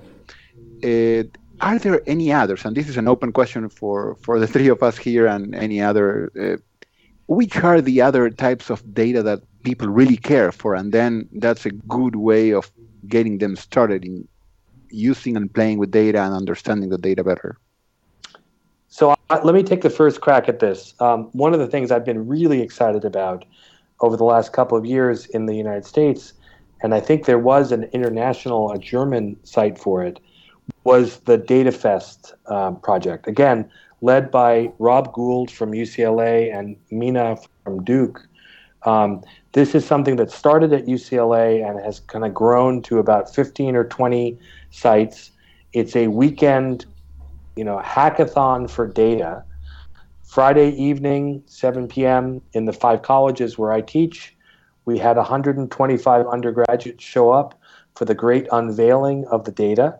Uh, 0.83 1.23
are 1.61 1.79
there 1.79 2.01
any 2.07 2.31
others? 2.33 2.65
And 2.65 2.75
this 2.75 2.89
is 2.89 2.97
an 2.97 3.07
open 3.07 3.31
question 3.31 3.69
for 3.69 4.15
for 4.21 4.39
the 4.39 4.47
three 4.47 4.69
of 4.69 4.83
us 4.83 4.97
here 4.97 5.27
and 5.27 5.55
any 5.55 5.81
other. 5.81 6.31
Uh, 6.39 6.57
which 7.27 7.55
are 7.63 7.79
the 7.79 8.01
other 8.01 8.29
types 8.29 8.69
of 8.69 8.83
data 8.93 9.23
that 9.23 9.39
people 9.63 9.87
really 9.87 10.17
care 10.17 10.51
for, 10.51 10.75
and 10.75 10.91
then 10.91 11.27
that's 11.31 11.65
a 11.65 11.71
good 11.71 12.17
way 12.17 12.51
of 12.51 12.69
getting 13.07 13.37
them 13.37 13.55
started 13.55 14.05
in 14.05 14.27
using 14.89 15.35
and 15.35 15.53
playing 15.53 15.79
with 15.79 15.91
data 15.91 16.21
and 16.21 16.33
understanding 16.33 16.89
the 16.89 16.97
data 16.97 17.23
better. 17.23 17.57
So 18.87 19.15
uh, 19.29 19.41
let 19.43 19.55
me 19.55 19.63
take 19.63 19.81
the 19.81 19.89
first 19.89 20.21
crack 20.21 20.47
at 20.47 20.59
this. 20.59 20.93
Um, 20.99 21.29
one 21.31 21.53
of 21.53 21.59
the 21.59 21.67
things 21.67 21.91
I've 21.91 22.05
been 22.05 22.27
really 22.27 22.61
excited 22.61 23.03
about 23.05 23.43
over 24.01 24.15
the 24.15 24.23
last 24.23 24.53
couple 24.53 24.77
of 24.77 24.85
years 24.85 25.25
in 25.27 25.47
the 25.47 25.55
United 25.55 25.85
States, 25.85 26.33
and 26.81 26.93
I 26.93 26.99
think 26.99 27.25
there 27.25 27.39
was 27.39 27.71
an 27.71 27.85
international, 27.85 28.71
a 28.71 28.77
German 28.77 29.37
site 29.43 29.79
for 29.79 30.03
it, 30.03 30.19
was 30.83 31.19
the 31.21 31.37
DataFest 31.37 32.33
um, 32.51 32.79
project. 32.81 33.27
Again, 33.27 33.69
led 34.01 34.29
by 34.29 34.71
Rob 34.79 35.13
Gould 35.13 35.49
from 35.49 35.71
UCLA 35.71 36.55
and 36.55 36.75
Mine 36.91 37.37
from 37.63 37.83
Duke. 37.83 38.27
Um, 38.83 39.23
this 39.53 39.75
is 39.75 39.85
something 39.85 40.15
that 40.17 40.31
started 40.31 40.73
at 40.73 40.85
UCLA 40.85 41.67
and 41.67 41.79
has 41.79 41.99
kind 42.01 42.25
of 42.25 42.33
grown 42.33 42.81
to 42.83 42.97
about 42.97 43.33
15 43.33 43.75
or 43.75 43.83
20 43.83 44.37
sites. 44.71 45.31
It's 45.73 45.95
a 45.95 46.07
weekend, 46.07 46.85
you 47.55 47.63
know, 47.63 47.79
hackathon 47.83 48.69
for 48.69 48.87
data. 48.87 49.43
Friday 50.23 50.71
evening, 50.71 51.43
7 51.45 51.87
p.m. 51.87 52.41
in 52.53 52.65
the 52.65 52.73
five 52.73 53.03
colleges 53.03 53.55
where 53.57 53.71
I 53.71 53.81
teach, 53.81 54.35
we 54.85 54.97
had 54.97 55.17
125 55.17 56.27
undergraduates 56.27 57.03
show 57.03 57.31
up 57.31 57.59
for 57.95 58.05
the 58.05 58.15
great 58.15 58.47
unveiling 58.51 59.25
of 59.27 59.45
the 59.45 59.51
data. 59.51 59.99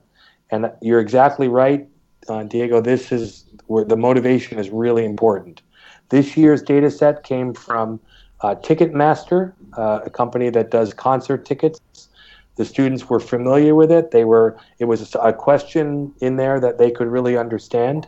And 0.49 0.71
you're 0.81 0.99
exactly 0.99 1.47
right, 1.47 1.87
uh, 2.27 2.43
Diego. 2.43 2.81
This 2.81 3.11
is 3.11 3.45
where 3.67 3.85
the 3.85 3.97
motivation 3.97 4.57
is 4.57 4.71
really 4.71 5.05
important. 5.05 5.61
This 6.09 6.35
year's 6.35 6.63
data 6.63 6.89
set 6.89 7.23
came 7.23 7.53
from 7.53 7.99
uh, 8.43 8.55
Ticketmaster, 8.55 9.53
uh, 9.77 10.01
a 10.05 10.09
company 10.09 10.49
that 10.49 10.69
does 10.69 10.93
concert 10.93 11.45
tickets. 11.45 11.79
The 12.55 12.65
students 12.65 13.09
were 13.09 13.19
familiar 13.19 13.73
with 13.73 13.91
it. 13.91 14.11
They 14.11 14.25
were. 14.25 14.57
It 14.77 14.85
was 14.85 15.15
a 15.19 15.33
question 15.33 16.13
in 16.21 16.35
there 16.35 16.59
that 16.59 16.77
they 16.77 16.91
could 16.91 17.07
really 17.07 17.35
understand, 17.35 18.07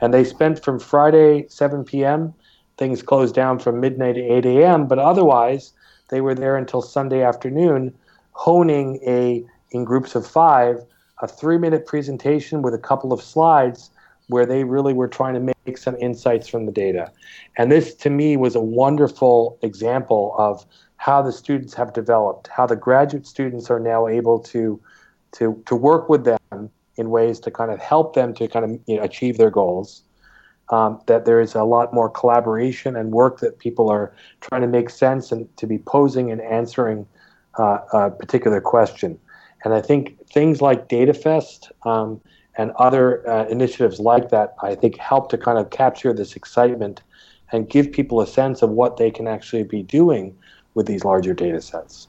and 0.00 0.12
they 0.12 0.24
spent 0.24 0.64
from 0.64 0.80
Friday 0.80 1.46
7 1.48 1.84
p.m. 1.84 2.34
Things 2.76 3.02
closed 3.02 3.36
down 3.36 3.60
from 3.60 3.78
midnight 3.78 4.16
to 4.16 4.20
8 4.20 4.46
a.m. 4.46 4.88
But 4.88 4.98
otherwise, 4.98 5.72
they 6.08 6.20
were 6.20 6.34
there 6.34 6.56
until 6.56 6.82
Sunday 6.82 7.22
afternoon, 7.22 7.94
honing 8.32 8.98
a 9.06 9.44
in 9.70 9.84
groups 9.84 10.16
of 10.16 10.26
five 10.26 10.84
a 11.22 11.28
three-minute 11.28 11.86
presentation 11.86 12.60
with 12.62 12.74
a 12.74 12.78
couple 12.78 13.12
of 13.12 13.22
slides 13.22 13.90
where 14.28 14.46
they 14.46 14.64
really 14.64 14.94
were 14.94 15.08
trying 15.08 15.34
to 15.34 15.54
make 15.66 15.78
some 15.78 15.96
insights 15.96 16.48
from 16.48 16.66
the 16.66 16.72
data. 16.72 17.10
And 17.56 17.70
this, 17.70 17.94
to 17.96 18.10
me, 18.10 18.36
was 18.36 18.54
a 18.54 18.60
wonderful 18.60 19.58
example 19.62 20.34
of 20.38 20.64
how 20.96 21.20
the 21.22 21.32
students 21.32 21.74
have 21.74 21.92
developed, 21.92 22.48
how 22.48 22.66
the 22.66 22.76
graduate 22.76 23.26
students 23.26 23.70
are 23.70 23.80
now 23.80 24.08
able 24.08 24.38
to, 24.38 24.80
to, 25.32 25.62
to 25.66 25.76
work 25.76 26.08
with 26.08 26.24
them 26.24 26.70
in 26.96 27.10
ways 27.10 27.40
to 27.40 27.50
kind 27.50 27.70
of 27.70 27.78
help 27.80 28.14
them 28.14 28.32
to 28.34 28.48
kind 28.48 28.64
of 28.64 28.80
you 28.86 28.96
know, 28.96 29.02
achieve 29.02 29.36
their 29.36 29.50
goals. 29.50 30.02
Um, 30.70 31.02
that 31.06 31.26
there 31.26 31.42
is 31.42 31.54
a 31.54 31.64
lot 31.64 31.92
more 31.92 32.08
collaboration 32.08 32.96
and 32.96 33.12
work 33.12 33.40
that 33.40 33.58
people 33.58 33.90
are 33.90 34.14
trying 34.40 34.62
to 34.62 34.66
make 34.66 34.88
sense 34.88 35.30
and 35.30 35.54
to 35.58 35.66
be 35.66 35.76
posing 35.76 36.32
and 36.32 36.40
answering 36.40 37.06
uh, 37.58 37.80
a 37.92 38.10
particular 38.10 38.62
question. 38.62 39.18
And 39.64 39.74
I 39.74 39.82
think 39.82 40.26
things 40.26 40.62
like 40.62 40.88
DataFest 40.88 41.70
um, 41.86 42.20
and 42.56 42.70
other 42.72 43.28
uh, 43.28 43.46
initiatives 43.46 43.98
like 44.00 44.30
that, 44.30 44.54
I 44.62 44.74
think, 44.74 44.96
help 44.98 45.28
to 45.30 45.38
kind 45.38 45.58
of 45.58 45.70
capture 45.70 46.12
this 46.12 46.36
excitement 46.36 47.02
and 47.52 47.68
give 47.68 47.92
people 47.92 48.20
a 48.20 48.26
sense 48.26 48.62
of 48.62 48.70
what 48.70 48.96
they 48.96 49.10
can 49.10 49.26
actually 49.28 49.64
be 49.64 49.82
doing 49.82 50.36
with 50.74 50.86
these 50.86 51.04
larger 51.04 51.34
data 51.34 51.60
sets. 51.60 52.08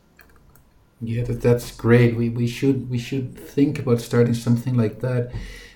Yeah, 1.01 1.23
that, 1.23 1.41
that's 1.41 1.71
great. 1.75 2.15
We, 2.15 2.29
we 2.29 2.47
should 2.47 2.89
we 2.89 2.97
should 2.97 3.37
think 3.37 3.79
about 3.79 4.01
starting 4.01 4.33
something 4.33 4.75
like 4.75 5.01
that. 5.01 5.31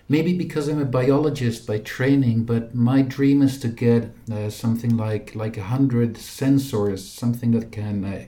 Maybe 0.07 0.35
because 0.35 0.67
I'm 0.67 0.81
a 0.81 0.85
biologist 0.85 1.67
by 1.67 1.79
training, 1.79 2.45
but 2.45 2.73
my 2.73 3.03
dream 3.03 3.43
is 3.43 3.59
to 3.59 3.67
get 3.67 4.11
uh, 4.31 4.49
something 4.49 4.97
like 4.97 5.35
like 5.35 5.57
a 5.57 5.63
hundred 5.63 6.15
sensors, 6.15 6.99
something 6.99 7.51
that 7.51 7.71
can, 7.71 8.03
uh, 8.05 8.25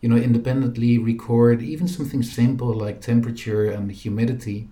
you 0.00 0.08
know, 0.08 0.16
independently 0.16 0.96
record 0.96 1.60
even 1.60 1.86
something 1.86 2.22
simple 2.22 2.72
like 2.72 3.00
temperature 3.00 3.70
and 3.70 3.92
humidity, 3.92 4.68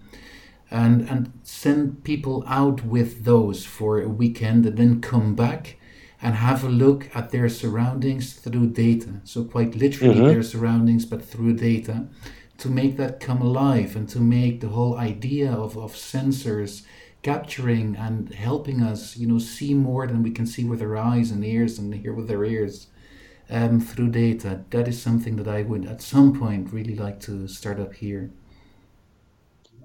and 0.70 1.08
and 1.08 1.32
send 1.42 2.04
people 2.04 2.44
out 2.46 2.84
with 2.84 3.24
those 3.24 3.64
for 3.64 4.00
a 4.00 4.08
weekend 4.08 4.64
and 4.64 4.76
then 4.76 5.00
come 5.00 5.34
back 5.34 5.76
and 6.22 6.34
have 6.36 6.62
a 6.62 6.68
look 6.68 7.08
at 7.14 7.30
their 7.30 7.48
surroundings 7.48 8.34
through 8.34 8.68
data. 8.68 9.20
So 9.24 9.44
quite 9.44 9.74
literally 9.74 10.16
mm-hmm. 10.16 10.26
their 10.26 10.42
surroundings 10.42 11.04
but 11.06 11.24
through 11.24 11.54
data 11.54 12.06
to 12.58 12.68
make 12.68 12.96
that 12.98 13.20
come 13.20 13.40
alive 13.40 13.96
and 13.96 14.08
to 14.10 14.20
make 14.20 14.60
the 14.60 14.68
whole 14.68 14.96
idea 14.96 15.50
of, 15.50 15.78
of 15.78 15.94
sensors 15.94 16.82
capturing 17.22 17.96
and 17.96 18.34
helping 18.34 18.82
us 18.82 19.16
you 19.16 19.26
know 19.26 19.38
see 19.38 19.74
more 19.74 20.06
than 20.06 20.22
we 20.22 20.30
can 20.30 20.46
see 20.46 20.64
with 20.64 20.80
our 20.82 20.96
eyes 20.96 21.30
and 21.30 21.44
ears 21.44 21.78
and 21.78 21.94
hear 21.94 22.12
with 22.12 22.30
our 22.30 22.44
ears 22.44 22.86
um, 23.50 23.80
through 23.80 24.08
data. 24.08 24.64
That 24.70 24.86
is 24.86 25.02
something 25.02 25.36
that 25.36 25.48
i 25.48 25.62
would 25.62 25.84
at 25.86 26.00
some 26.00 26.38
point 26.38 26.72
really 26.72 26.94
like 26.94 27.18
to 27.20 27.48
start 27.48 27.80
up 27.80 27.94
here 27.94 28.30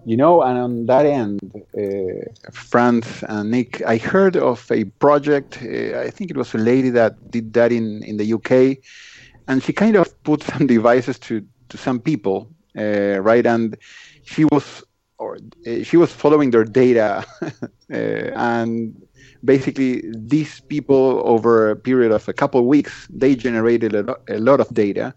you 0.05 0.15
know, 0.15 0.41
and 0.43 0.57
on 0.57 0.85
that 0.85 1.05
end, 1.05 1.39
uh, 1.77 2.51
Franz 2.51 3.23
and 3.27 3.51
Nick, 3.51 3.81
I 3.85 3.97
heard 3.97 4.37
of 4.37 4.71
a 4.71 4.85
project. 4.85 5.59
Uh, 5.61 5.99
I 5.99 6.09
think 6.11 6.29
it 6.29 6.37
was 6.37 6.53
a 6.53 6.59
lady 6.59 6.91
that 6.91 7.31
did 7.31 7.53
that 7.53 7.71
in, 7.71 8.03
in 8.03 8.17
the 8.17 8.33
UK, 8.33 8.77
and 9.47 9.63
she 9.63 9.73
kind 9.73 9.95
of 9.95 10.23
put 10.23 10.43
some 10.51 10.67
devices 10.67 11.17
to, 11.19 11.45
to 11.69 11.77
some 11.77 11.99
people, 11.99 12.49
uh, 12.77 13.19
right? 13.19 13.45
And 13.45 13.77
she 14.23 14.45
was 14.45 14.83
or 15.17 15.37
uh, 15.65 15.83
she 15.83 15.97
was 15.97 16.11
following 16.11 16.51
their 16.51 16.65
data, 16.65 17.25
uh, 17.41 17.95
and 17.95 18.95
basically 19.43 20.03
these 20.13 20.59
people 20.61 21.21
over 21.25 21.71
a 21.71 21.75
period 21.75 22.11
of 22.11 22.27
a 22.27 22.33
couple 22.33 22.59
of 22.59 22.65
weeks 22.65 23.07
they 23.09 23.35
generated 23.35 23.93
a, 23.93 24.15
a 24.29 24.39
lot 24.39 24.59
of 24.59 24.73
data 24.73 25.13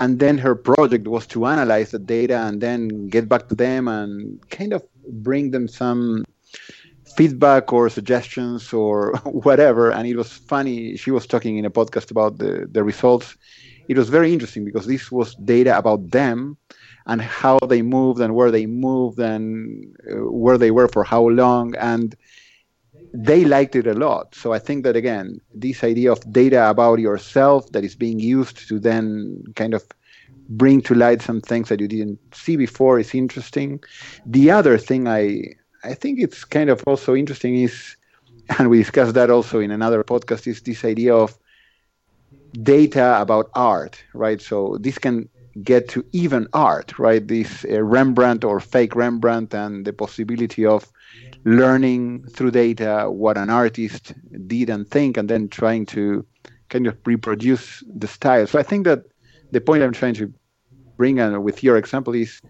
and 0.00 0.18
then 0.18 0.38
her 0.38 0.54
project 0.54 1.06
was 1.06 1.26
to 1.28 1.46
analyze 1.46 1.90
the 1.90 1.98
data 1.98 2.38
and 2.46 2.60
then 2.60 3.08
get 3.08 3.28
back 3.28 3.48
to 3.48 3.54
them 3.54 3.88
and 3.88 4.40
kind 4.50 4.72
of 4.72 4.82
bring 5.08 5.50
them 5.50 5.68
some 5.68 6.24
feedback 7.16 7.72
or 7.72 7.88
suggestions 7.88 8.72
or 8.72 9.12
whatever. 9.24 9.90
And 9.90 10.06
it 10.06 10.16
was 10.16 10.32
funny 10.32 10.96
she 10.96 11.10
was 11.10 11.26
talking 11.26 11.58
in 11.58 11.64
a 11.64 11.70
podcast 11.70 12.10
about 12.10 12.38
the, 12.38 12.68
the 12.70 12.82
results. 12.82 13.36
It 13.88 13.98
was 13.98 14.08
very 14.08 14.32
interesting 14.32 14.64
because 14.64 14.86
this 14.86 15.10
was 15.10 15.34
data 15.34 15.76
about 15.76 16.10
them 16.10 16.56
and 17.06 17.20
how 17.20 17.58
they 17.58 17.82
moved 17.82 18.20
and 18.20 18.34
where 18.34 18.50
they 18.50 18.66
moved 18.66 19.18
and 19.18 19.94
uh, 20.10 20.30
where 20.30 20.56
they 20.56 20.70
were 20.70 20.88
for 20.88 21.04
how 21.04 21.28
long. 21.28 21.74
And 21.76 22.14
they 23.12 23.44
liked 23.44 23.76
it 23.76 23.86
a 23.86 23.94
lot. 23.94 24.34
So 24.34 24.52
I 24.52 24.58
think 24.58 24.84
that 24.84 24.96
again, 24.96 25.40
this 25.54 25.84
idea 25.84 26.12
of 26.12 26.32
data 26.32 26.70
about 26.70 26.98
yourself 26.98 27.70
that 27.72 27.84
is 27.84 27.94
being 27.94 28.18
used 28.20 28.68
to 28.68 28.78
then 28.78 29.44
kind 29.54 29.74
of 29.74 29.84
bring 30.48 30.80
to 30.82 30.94
light 30.94 31.22
some 31.22 31.40
things 31.40 31.68
that 31.68 31.80
you 31.80 31.88
didn't 31.88 32.18
see 32.34 32.56
before 32.56 32.98
is 32.98 33.14
interesting. 33.14 33.82
The 34.26 34.50
other 34.50 34.78
thing 34.78 35.08
I 35.08 35.54
I 35.84 35.94
think 35.94 36.20
it's 36.20 36.44
kind 36.44 36.70
of 36.70 36.82
also 36.86 37.14
interesting 37.14 37.56
is, 37.56 37.96
and 38.58 38.70
we 38.70 38.78
discussed 38.78 39.14
that 39.14 39.30
also 39.30 39.58
in 39.60 39.70
another 39.70 40.02
podcast, 40.04 40.46
is 40.46 40.62
this 40.62 40.84
idea 40.84 41.14
of 41.14 41.36
data 42.62 43.20
about 43.20 43.50
art, 43.54 44.02
right? 44.14 44.40
So 44.40 44.78
this 44.80 44.98
can 44.98 45.28
get 45.62 45.88
to 45.90 46.04
even 46.12 46.46
art, 46.52 46.98
right? 46.98 47.26
This 47.26 47.64
uh, 47.64 47.82
Rembrandt 47.82 48.44
or 48.44 48.60
fake 48.60 48.94
Rembrandt 48.94 49.54
and 49.54 49.84
the 49.84 49.92
possibility 49.92 50.64
of 50.64 50.90
learning 51.44 52.24
through 52.30 52.52
data 52.52 53.06
what 53.10 53.36
an 53.36 53.50
artist 53.50 54.12
did 54.46 54.70
and 54.70 54.88
think, 54.88 55.16
and 55.16 55.28
then 55.28 55.48
trying 55.48 55.86
to 55.86 56.24
kind 56.68 56.86
of 56.86 56.96
reproduce 57.04 57.82
the 57.94 58.06
style. 58.06 58.46
So 58.46 58.58
I 58.58 58.62
think 58.62 58.84
that 58.84 59.00
the 59.50 59.60
point 59.60 59.82
I'm 59.82 59.92
trying 59.92 60.14
to 60.14 60.32
bring 60.96 61.20
uh, 61.20 61.40
with 61.40 61.62
your 61.62 61.76
example 61.76 62.14
is 62.14 62.40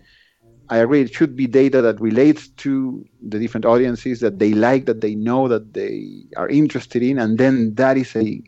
I 0.69 0.79
agree 0.79 1.03
it 1.03 1.13
should 1.13 1.37
be 1.37 1.47
data 1.47 1.83
that 1.83 2.01
relates 2.01 2.49
to 2.49 3.05
the 3.21 3.39
different 3.39 3.67
audiences 3.67 4.21
that 4.21 4.39
they 4.39 4.53
like, 4.53 4.87
that 4.87 5.01
they 5.01 5.15
know, 5.15 5.49
that 5.49 5.75
they 5.75 6.25
are 6.37 6.49
interested 6.49 7.03
in, 7.03 7.19
and 7.19 7.39
then 7.39 7.75
that 7.75 7.97
is 7.97 8.15
a 8.17 8.41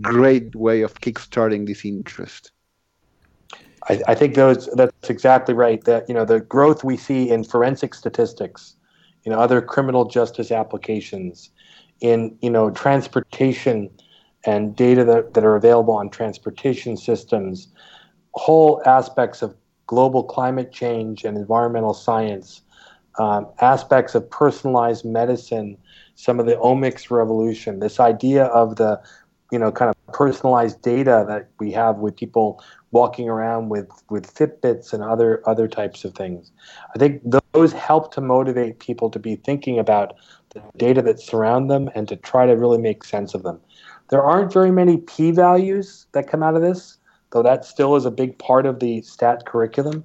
great 0.00 0.54
way 0.54 0.82
of 0.82 0.94
kickstarting 0.94 1.66
this 1.66 1.84
interest. 1.84 2.52
I, 3.88 4.00
I 4.08 4.14
think 4.14 4.34
those 4.34 4.68
that's 4.74 5.10
exactly 5.10 5.54
right. 5.54 5.82
That 5.84 6.08
you 6.08 6.14
know 6.14 6.24
the 6.24 6.40
growth 6.40 6.84
we 6.84 6.96
see 6.96 7.30
in 7.30 7.42
forensic 7.42 7.94
statistics 7.94 8.76
in 9.24 9.32
other 9.32 9.60
criminal 9.60 10.04
justice 10.04 10.50
applications, 10.50 11.50
in 12.00 12.36
you 12.42 12.50
know 12.50 12.70
transportation 12.70 13.90
and 14.44 14.74
data 14.74 15.04
that, 15.04 15.34
that 15.34 15.44
are 15.44 15.54
available 15.54 15.94
on 15.94 16.10
transportation 16.10 16.96
systems, 16.96 17.68
whole 18.34 18.82
aspects 18.86 19.42
of 19.42 19.54
global 19.86 20.24
climate 20.24 20.72
change 20.72 21.24
and 21.24 21.36
environmental 21.36 21.94
science, 21.94 22.62
um, 23.18 23.46
aspects 23.60 24.14
of 24.14 24.28
personalized 24.30 25.04
medicine, 25.04 25.76
some 26.14 26.40
of 26.40 26.46
the 26.46 26.56
omics 26.56 27.10
revolution, 27.10 27.78
this 27.78 28.00
idea 28.00 28.44
of 28.46 28.76
the 28.76 29.00
you 29.52 29.58
know 29.58 29.70
kind 29.70 29.90
of 29.90 29.96
personalized 30.12 30.82
data 30.82 31.24
that 31.28 31.48
we 31.58 31.72
have 31.72 31.98
with 31.98 32.16
people 32.16 32.62
walking 32.90 33.28
around 33.28 33.68
with 33.68 33.88
with 34.10 34.34
Fitbits 34.34 34.92
and 34.92 35.02
other 35.02 35.42
other 35.46 35.66
types 35.66 36.04
of 36.04 36.14
things. 36.14 36.52
I 36.94 36.98
think 36.98 37.22
those 37.52 37.72
help 37.72 38.12
to 38.14 38.20
motivate 38.20 38.78
people 38.78 39.10
to 39.10 39.18
be 39.18 39.36
thinking 39.36 39.78
about 39.78 40.14
the 40.50 40.62
data 40.76 41.02
that 41.02 41.20
surround 41.20 41.70
them 41.70 41.90
and 41.94 42.06
to 42.08 42.16
try 42.16 42.46
to 42.46 42.52
really 42.52 42.78
make 42.78 43.04
sense 43.04 43.34
of 43.34 43.42
them. 43.42 43.60
There 44.10 44.22
aren't 44.22 44.52
very 44.52 44.70
many 44.70 44.98
p 44.98 45.30
values 45.30 46.06
that 46.12 46.28
come 46.28 46.42
out 46.42 46.54
of 46.54 46.62
this, 46.62 46.98
though 47.30 47.42
that 47.42 47.64
still 47.64 47.96
is 47.96 48.04
a 48.04 48.10
big 48.10 48.38
part 48.38 48.66
of 48.66 48.80
the 48.80 49.02
stat 49.02 49.46
curriculum. 49.46 50.04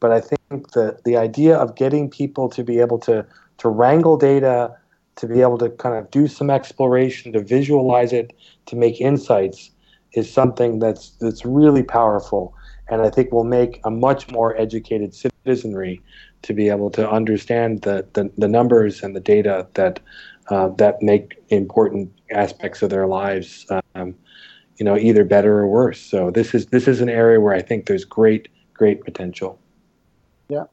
But 0.00 0.12
I 0.12 0.20
think 0.20 0.72
the 0.72 0.98
the 1.04 1.16
idea 1.16 1.56
of 1.56 1.74
getting 1.74 2.10
people 2.10 2.48
to 2.50 2.62
be 2.62 2.80
able 2.80 2.98
to 3.00 3.26
to 3.58 3.68
wrangle 3.68 4.18
data, 4.18 4.76
to 5.16 5.26
be 5.26 5.40
able 5.40 5.58
to 5.58 5.70
kind 5.70 5.96
of 5.96 6.10
do 6.10 6.26
some 6.28 6.50
exploration, 6.50 7.32
to 7.32 7.40
visualize 7.40 8.12
it, 8.12 8.32
to 8.66 8.76
make 8.76 9.00
insights 9.00 9.70
is 10.12 10.32
something 10.32 10.78
that's 10.78 11.10
that's 11.20 11.44
really 11.44 11.82
powerful. 11.82 12.54
And 12.88 13.02
I 13.02 13.10
think 13.10 13.32
will 13.32 13.44
make 13.44 13.80
a 13.84 13.90
much 13.90 14.30
more 14.30 14.56
educated 14.56 15.14
citizenry 15.14 16.00
to 16.42 16.54
be 16.54 16.68
able 16.68 16.90
to 16.90 17.10
understand 17.10 17.82
the, 17.82 18.06
the, 18.12 18.30
the 18.38 18.46
numbers 18.46 19.02
and 19.02 19.16
the 19.16 19.20
data 19.20 19.66
that 19.74 19.98
uh, 20.48 20.68
that 20.76 21.02
make 21.02 21.42
important 21.48 22.12
aspects 22.30 22.82
of 22.82 22.90
their 22.90 23.08
lives 23.08 23.66
um, 23.94 24.14
you 24.76 24.84
know 24.84 24.96
either 24.96 25.24
better 25.24 25.58
or 25.58 25.66
worse. 25.66 26.00
So 26.00 26.30
this 26.30 26.54
is 26.54 26.66
this 26.66 26.86
is 26.86 27.00
an 27.00 27.08
area 27.08 27.40
where 27.40 27.54
I 27.54 27.62
think 27.62 27.86
there's 27.86 28.04
great 28.04 28.48
great 28.74 29.04
potential 29.04 29.58
yeah 30.48 30.64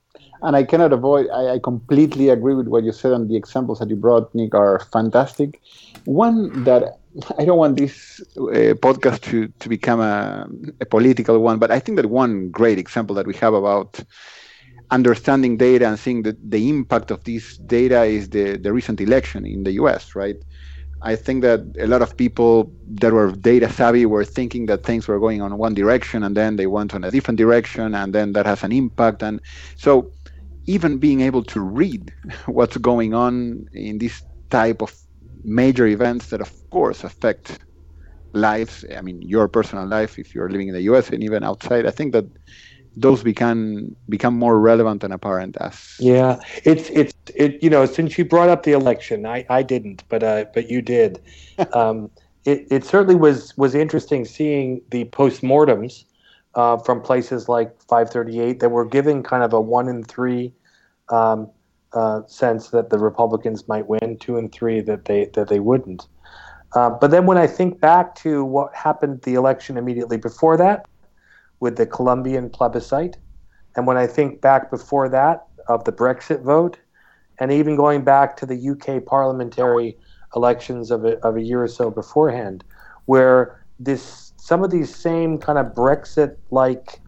and 0.42 0.56
I 0.56 0.64
cannot 0.64 0.94
avoid 0.94 1.28
I, 1.30 1.56
I 1.56 1.60
completely 1.60 2.30
agree 2.30 2.56
with 2.56 2.68
what 2.68 2.84
you 2.84 2.92
said 2.92 3.14
and 3.14 3.30
the 3.30 3.36
examples 3.36 3.80
that 3.80 3.90
you 3.90 3.96
brought 3.96 4.34
Nick 4.36 4.54
are 4.54 4.80
fantastic 4.92 5.60
one 6.06 6.64
that 6.64 7.00
I 7.38 7.46
don't 7.46 7.58
want 7.58 7.78
this 7.78 8.22
uh, 8.38 8.74
podcast 8.82 9.22
to, 9.24 9.48
to 9.48 9.70
become 9.70 10.00
a, 10.00 10.48
a, 10.82 10.86
political 10.86 11.40
one, 11.40 11.60
but 11.60 11.72
I 11.72 11.80
think 11.80 11.98
that 11.98 12.08
one 12.08 12.50
great 12.50 12.80
example 12.80 13.16
that 13.16 13.28
we 13.28 13.36
have 13.36 13.54
about 13.54 14.00
understanding 14.92 15.58
data 15.58 15.88
and 15.88 16.00
seeing 16.00 16.24
the, 16.24 16.38
the 16.44 16.70
impact 16.70 17.12
of 17.12 17.24
this 17.24 17.58
data 17.58 18.04
is 18.04 18.30
the, 18.30 18.58
the 18.58 18.74
recent 18.74 19.00
election 19.02 19.46
in 19.46 19.64
the 19.64 19.74
US, 19.74 20.16
right? 20.16 20.38
I 21.04 21.16
think 21.18 21.44
that 21.44 21.62
a 21.80 21.88
lot 21.88 22.02
of 22.02 22.16
people 22.18 22.74
that 22.96 23.14
were 23.14 23.32
data 23.32 23.70
savvy 23.70 24.06
were 24.06 24.26
thinking 24.26 24.68
that 24.68 24.84
things 24.84 25.08
were 25.08 25.20
going 25.20 25.42
on 25.42 25.58
one 25.58 25.74
direction 25.74 26.24
and 26.24 26.36
then 26.38 26.56
they 26.56 26.68
went 26.68 26.96
on 26.96 27.04
a 27.04 27.12
different 27.12 27.38
direction 27.38 27.94
and 27.94 28.14
then 28.16 28.34
that 28.34 28.46
has 28.46 28.64
an 28.64 28.72
impact. 28.72 29.22
And 29.22 29.42
so 29.76 30.12
even 30.66 31.00
being 31.00 31.22
able 31.22 31.44
to 31.46 31.62
read 31.62 32.14
what's 32.46 32.78
going 32.78 33.14
on 33.14 33.66
in 33.74 33.98
this 34.00 34.24
type 34.50 34.82
of 34.82 34.96
major 35.44 35.88
events 35.88 36.28
that, 36.30 36.42
of 36.42 36.52
course, 36.72 37.04
affect 37.04 37.60
lives. 38.34 38.86
I 38.96 39.02
mean, 39.02 39.22
your 39.22 39.48
personal 39.48 39.88
life, 39.88 40.18
if 40.20 40.34
you're 40.34 40.50
living 40.50 40.70
in 40.70 40.74
the 40.74 40.82
U.S. 40.84 41.10
and 41.10 41.24
even 41.24 41.44
outside. 41.44 41.86
I 41.86 41.92
think 41.92 42.14
that 42.14 42.26
those 42.96 43.24
become 43.24 43.96
become 44.10 44.38
more 44.38 44.60
relevant 44.60 45.04
and 45.04 45.14
apparent 45.14 45.58
as. 45.60 45.96
Yeah, 46.00 46.40
it's 46.64 46.90
it's 46.90 47.14
it. 47.36 47.62
You 47.64 47.70
know, 47.70 47.86
since 47.86 48.18
you 48.18 48.26
brought 48.26 48.50
up 48.50 48.64
the 48.64 48.72
election, 48.74 49.26
I 49.26 49.46
I 49.50 49.64
didn't, 49.64 50.04
but 50.10 50.24
uh, 50.24 50.46
but 50.54 50.70
you 50.70 50.82
did. 50.82 51.22
um, 51.74 52.10
it 52.46 52.68
it 52.70 52.86
certainly 52.86 53.16
was 53.16 53.56
was 53.58 53.76
interesting 53.76 54.26
seeing 54.26 54.82
the 54.92 55.06
postmortems. 55.06 56.06
Uh, 56.56 56.78
from 56.78 57.02
places 57.02 57.50
like 57.50 57.76
538 57.90 58.60
that 58.60 58.70
were 58.70 58.86
giving 58.86 59.24
kind 59.24 59.42
of 59.42 59.54
a 59.54 59.60
one 59.60 59.88
in 59.88 60.04
three 60.04 60.54
um, 61.10 61.50
uh, 61.94 62.22
sense 62.28 62.70
that 62.70 62.92
the 62.92 63.00
Republicans 63.00 63.68
might 63.68 63.88
win, 63.88 64.18
two 64.20 64.38
and 64.38 64.52
three 64.52 64.80
that 64.82 65.06
they 65.06 65.26
that 65.34 65.48
they 65.48 65.60
wouldn't. 65.60 66.08
Uh, 66.76 66.90
but 66.90 67.12
then 67.12 67.26
when 67.26 67.38
I 67.38 67.48
think 67.48 67.80
back 67.80 68.16
to 68.16 68.44
what 68.44 68.74
happened 68.76 69.22
the 69.22 69.36
election 69.36 69.78
immediately 69.78 70.18
before 70.18 70.58
that, 70.58 70.86
with 71.64 71.78
the 71.78 71.86
Colombian 71.86 72.50
plebiscite, 72.50 73.16
and 73.78 73.88
when 73.88 73.96
I 73.96 74.06
think 74.06 74.42
back 74.42 74.70
before 74.70 75.08
that 75.08 75.48
of 75.70 75.86
the 75.86 75.94
Brexit 75.94 76.42
vote, 76.42 76.78
and 77.40 77.54
even 77.54 77.78
going 77.78 78.04
back 78.04 78.36
to 78.38 78.46
the 78.46 78.70
UK 78.72 79.06
parliamentary 79.06 79.98
elections 80.36 80.92
of 80.92 81.06
a, 81.06 81.18
of 81.26 81.38
a 81.38 81.42
year 81.42 81.64
or 81.64 81.70
so 81.70 81.90
beforehand, 81.90 82.66
where 83.06 83.64
this 83.80 84.34
some 84.36 84.62
of 84.62 84.72
these 84.72 84.94
same 84.94 85.38
kind 85.38 85.58
of 85.58 85.68
Brexit-like 85.68 87.00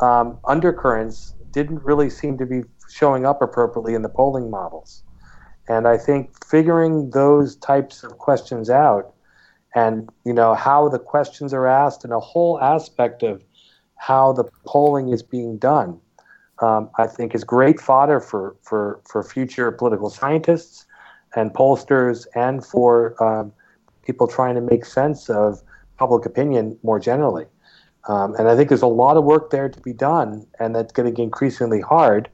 um, 0.00 0.38
undercurrents 0.44 1.34
didn't 1.52 1.80
really 1.84 2.10
seem 2.10 2.36
to 2.38 2.46
be 2.46 2.62
showing 2.90 3.24
up 3.24 3.40
appropriately 3.40 3.94
in 3.94 4.02
the 4.02 4.08
polling 4.08 4.50
models. 4.50 5.04
And 5.68 5.86
I 5.86 5.96
think 5.96 6.44
figuring 6.44 7.10
those 7.10 7.54
types 7.54 8.02
of 8.02 8.18
questions 8.18 8.70
out 8.70 9.14
and 9.76 10.08
you 10.24 10.32
know 10.32 10.56
how 10.56 10.88
the 10.88 10.98
questions 10.98 11.54
are 11.54 11.68
asked 11.68 12.02
and 12.02 12.12
a 12.12 12.18
whole 12.18 12.60
aspect 12.60 13.22
of 13.22 13.44
how 14.00 14.32
the 14.32 14.44
polling 14.64 15.10
is 15.10 15.22
being 15.22 15.58
done, 15.58 16.00
um, 16.60 16.88
I 16.96 17.06
think 17.06 17.34
is 17.34 17.44
great 17.44 17.78
fodder 17.78 18.18
for, 18.18 18.56
for, 18.62 18.98
for 19.04 19.22
future 19.22 19.70
political 19.70 20.08
scientists 20.08 20.86
and 21.36 21.52
pollsters 21.52 22.26
and 22.34 22.64
for 22.64 23.22
um, 23.22 23.52
people 24.02 24.26
trying 24.26 24.54
to 24.54 24.62
make 24.62 24.86
sense 24.86 25.28
of 25.28 25.60
public 25.98 26.24
opinion 26.24 26.78
more 26.82 26.98
generally. 26.98 27.44
Um, 28.08 28.34
and 28.36 28.48
I 28.48 28.56
think 28.56 28.70
there's 28.70 28.80
a 28.80 28.86
lot 28.86 29.18
of 29.18 29.24
work 29.24 29.50
there 29.50 29.68
to 29.68 29.80
be 29.80 29.92
done, 29.92 30.46
and 30.58 30.74
that's 30.74 30.94
getting 30.94 31.18
increasingly 31.18 31.82
hard 31.82 32.30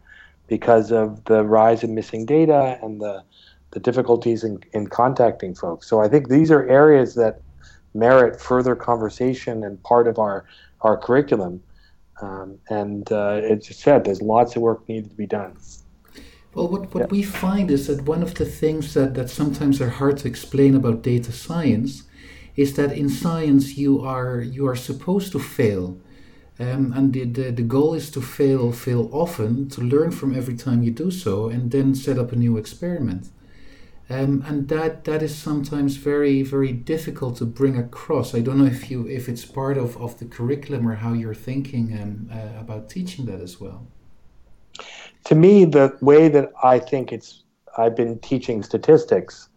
because 0.47 0.93
of 0.93 1.25
the 1.25 1.43
rise 1.43 1.83
in 1.83 1.97
missing 1.97 2.25
data 2.25 2.79
and 2.81 3.01
the, 3.01 3.25
the 3.73 3.81
difficulties 3.81 4.45
in, 4.45 4.63
in 4.73 4.87
contacting 4.87 5.57
folks. 5.57 5.89
So 5.89 6.01
I 6.01 6.07
think 6.07 6.29
these 6.29 6.53
are 6.53 6.65
areas 6.69 7.17
that 7.17 7.41
merit 7.93 8.41
further 8.41 8.77
conversation 8.77 9.65
and 9.65 9.83
part 9.83 10.07
of 10.07 10.21
our, 10.21 10.45
our 10.87 10.97
curriculum. 10.97 11.63
Um, 12.23 12.59
and 12.71 13.11
uh, 13.13 13.41
as 13.53 13.69
you 13.69 13.75
said, 13.75 14.05
there's 14.05 14.23
lots 14.23 14.57
of 14.57 14.63
work 14.63 14.89
needed 14.89 15.11
to 15.11 15.17
be 15.17 15.27
done. 15.27 15.57
Well, 16.55 16.69
what, 16.69 16.95
what 16.95 17.03
yeah. 17.03 17.11
we 17.11 17.23
find 17.23 17.71
is 17.71 17.89
that 17.89 18.03
one 18.07 18.23
of 18.23 18.35
the 18.35 18.47
things 18.47 18.95
that, 18.95 19.13
that 19.15 19.29
sometimes 19.29 19.81
are 19.83 19.91
hard 19.91 20.17
to 20.19 20.29
explain 20.29 20.75
about 20.75 21.03
data 21.03 21.33
science 21.33 22.05
is 22.57 22.75
that 22.77 22.93
in 22.93 23.11
science 23.11 23.77
you 23.77 24.01
are 24.01 24.41
you 24.41 24.67
are 24.67 24.77
supposed 24.77 25.33
to 25.33 25.39
fail 25.39 25.99
um, 26.59 26.93
and 26.97 27.13
the, 27.13 27.25
the, 27.25 27.51
the 27.51 27.63
goal 27.63 27.93
is 27.95 28.11
to 28.13 28.23
fail, 28.23 28.73
fail 28.73 29.11
often, 29.13 29.69
to 29.71 29.83
learn 29.83 30.11
from 30.11 30.35
every 30.35 30.57
time 30.57 30.83
you 30.83 30.91
do 30.91 31.11
so, 31.11 31.49
and 31.49 31.71
then 31.71 31.95
set 31.95 32.19
up 32.19 32.33
a 32.33 32.37
new 32.37 32.57
experiment. 32.57 33.29
Um, 34.09 34.45
and 34.47 34.69
that 34.69 35.03
that 35.05 35.21
is 35.23 35.35
sometimes 35.35 35.97
very 35.97 36.43
very 36.43 36.73
difficult 36.73 37.39
to 37.39 37.45
bring 37.45 37.77
across. 37.77 38.35
I 38.35 38.41
don't 38.41 38.59
know 38.59 38.67
if 38.67 38.91
you 38.91 39.07
if 39.09 39.29
it's 39.29 39.45
part 39.45 39.77
of, 39.77 39.97
of 39.97 40.19
the 40.19 40.27
curriculum 40.27 40.89
or 40.89 40.95
how 40.95 41.13
you're 41.13 41.35
thinking 41.35 41.99
um, 42.01 42.31
uh, 42.33 42.61
about 42.61 42.89
teaching 42.89 43.27
that 43.27 43.41
as 43.41 43.61
well. 43.61 43.87
To 45.25 45.35
me, 45.35 45.65
the 45.65 45.97
way 46.01 46.29
that 46.29 46.53
I 46.63 46.79
think 46.79 47.13
it's 47.13 47.43
I've 47.77 47.97
been 47.97 48.19
teaching 48.21 48.63
statistics 48.63 49.49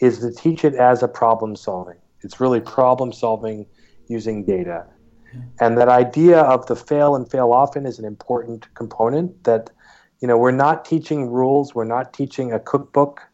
is 0.00 0.20
to 0.20 0.32
teach 0.32 0.64
it 0.64 0.74
as 0.74 1.02
a 1.02 1.08
problem 1.08 1.54
solving. 1.54 1.98
It's 2.22 2.40
really 2.40 2.60
problem 2.60 3.12
solving 3.12 3.66
using 4.08 4.44
data. 4.44 4.86
And 5.60 5.76
that 5.76 5.88
idea 5.88 6.40
of 6.40 6.66
the 6.66 6.76
fail 6.76 7.14
and 7.14 7.30
fail 7.30 7.52
often 7.52 7.84
is 7.84 7.98
an 7.98 8.04
important 8.04 8.72
component 8.74 9.44
that, 9.44 9.70
you 10.20 10.28
know, 10.28 10.38
we're 10.38 10.50
not 10.50 10.84
teaching 10.84 11.30
rules, 11.30 11.74
we're 11.74 11.84
not 11.84 12.12
teaching 12.12 12.52
a 12.52 12.58
cookbook. 12.58 13.27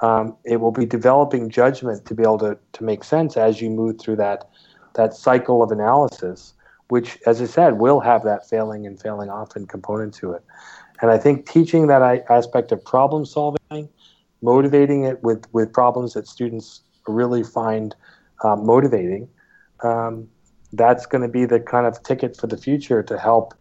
Um, 0.00 0.36
it 0.44 0.60
will 0.60 0.72
be 0.72 0.84
developing 0.84 1.48
judgment 1.48 2.04
to 2.06 2.14
be 2.14 2.22
able 2.22 2.38
to, 2.38 2.58
to 2.72 2.84
make 2.84 3.02
sense 3.02 3.36
as 3.36 3.60
you 3.60 3.70
move 3.70 3.98
through 3.98 4.16
that, 4.16 4.48
that 4.94 5.14
cycle 5.14 5.62
of 5.62 5.72
analysis, 5.72 6.52
which, 6.88 7.18
as 7.26 7.40
I 7.40 7.46
said, 7.46 7.78
will 7.78 8.00
have 8.00 8.22
that 8.24 8.48
failing 8.48 8.86
and 8.86 9.00
failing 9.00 9.30
often 9.30 9.66
component 9.66 10.14
to 10.14 10.32
it. 10.32 10.42
And 11.00 11.10
I 11.10 11.18
think 11.18 11.50
teaching 11.50 11.86
that 11.88 12.24
aspect 12.30 12.72
of 12.72 12.84
problem 12.84 13.24
solving, 13.24 13.88
motivating 14.42 15.04
it 15.04 15.22
with, 15.22 15.46
with 15.52 15.72
problems 15.72 16.14
that 16.14 16.26
students 16.26 16.82
really 17.06 17.42
find 17.42 17.94
uh, 18.42 18.56
motivating, 18.56 19.28
um, 19.82 20.28
that's 20.72 21.06
going 21.06 21.22
to 21.22 21.28
be 21.28 21.44
the 21.44 21.60
kind 21.60 21.86
of 21.86 22.02
ticket 22.02 22.36
for 22.36 22.46
the 22.46 22.56
future 22.56 23.02
to 23.02 23.18
help 23.18 23.54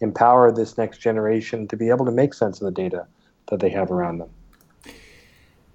empower 0.00 0.52
this 0.52 0.76
next 0.76 0.98
generation 0.98 1.68
to 1.68 1.76
be 1.76 1.88
able 1.88 2.04
to 2.04 2.12
make 2.12 2.34
sense 2.34 2.60
of 2.60 2.64
the 2.64 2.70
data 2.72 3.06
that 3.48 3.60
they 3.60 3.70
have 3.70 3.90
around 3.90 4.18
them. 4.18 4.30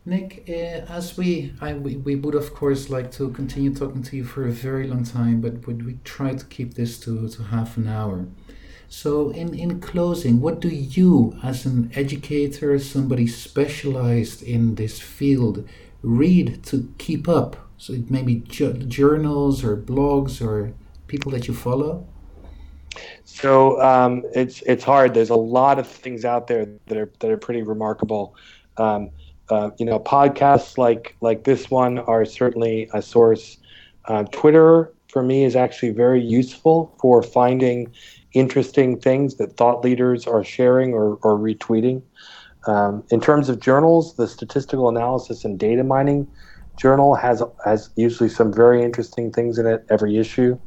Nick, 0.08 0.46
uh, 0.48 0.88
as 0.90 1.18
we, 1.18 1.54
I, 1.60 1.74
we, 1.74 1.98
we 1.98 2.16
would 2.16 2.34
of 2.34 2.54
course 2.54 2.90
like 2.90 3.12
to 3.12 3.30
continue 3.32 3.74
talking 3.74 4.04
to 4.04 4.16
you 4.16 4.24
for 4.24 4.48
a 4.48 4.52
very 4.52 4.88
long 4.88 5.04
time, 5.04 5.42
but 5.42 5.68
would 5.68 5.86
we 5.86 6.00
try 6.06 6.34
to 6.34 6.46
keep 6.46 6.76
this 6.76 6.98
to, 7.02 7.28
to 7.28 7.44
half 7.44 7.76
an 7.76 7.90
hour? 7.90 8.26
So, 8.88 9.32
in, 9.32 9.54
in 9.54 9.82
closing, 9.82 10.40
what 10.40 10.62
do 10.62 10.70
you, 10.70 11.38
as 11.44 11.66
an 11.66 11.92
educator, 11.94 12.80
somebody 12.80 13.28
specialized 13.28 14.42
in 14.42 14.76
this 14.76 15.02
field, 15.02 15.68
read 16.02 16.64
to 16.68 16.90
keep 16.98 17.28
up 17.28 17.58
So 17.78 17.94
maybe 18.10 18.36
journals 18.48 19.62
or 19.62 19.76
blogs 19.76 20.42
or 20.42 20.74
people 21.08 21.34
that 21.34 21.50
you 21.50 21.54
follow. 21.54 22.08
So 23.26 23.80
um, 23.82 24.24
it's 24.34 24.62
it's 24.62 24.84
hard. 24.84 25.14
There's 25.14 25.30
a 25.30 25.36
lot 25.36 25.78
of 25.78 25.88
things 25.88 26.26
out 26.26 26.48
there 26.48 26.66
that 26.88 26.98
are 26.98 27.12
that 27.20 27.30
are 27.30 27.38
pretty 27.38 27.62
remarkable. 27.62 28.36
Um, 28.78 29.12
uh, 29.50 29.72
you 29.78 29.86
know, 29.86 30.00
podcasts 30.00 30.78
like 30.78 31.16
like 31.22 31.44
this 31.44 31.72
one 31.72 32.00
are 32.00 32.26
certainly 32.26 32.90
a 32.94 33.02
source. 33.02 33.58
Uh, 34.06 34.24
Twitter 34.32 34.94
for 35.08 35.24
me 35.24 35.44
is 35.44 35.56
actually 35.56 35.92
very 35.92 36.22
useful 36.22 36.94
for 37.00 37.24
finding 37.24 37.92
interesting 38.34 39.00
things 39.00 39.36
that 39.36 39.56
thought 39.58 39.84
leaders 39.84 40.28
are 40.28 40.44
sharing 40.44 40.94
or, 40.94 41.16
or 41.24 41.38
retweeting. 41.38 42.02
Um, 42.68 43.04
in 43.10 43.22
terms 43.22 43.48
of 43.48 43.62
journals, 43.62 44.16
the 44.16 44.28
Statistical 44.28 44.90
Analysis 44.90 45.46
and 45.46 45.58
Data 45.58 45.84
Mining 45.84 46.28
Journal 46.78 47.16
has 47.16 47.42
has 47.66 47.90
usually 47.96 48.30
some 48.30 48.54
very 48.54 48.84
interesting 48.84 49.32
things 49.32 49.58
in 49.58 49.66
it 49.66 49.86
every 49.90 50.18
issue. 50.18 50.60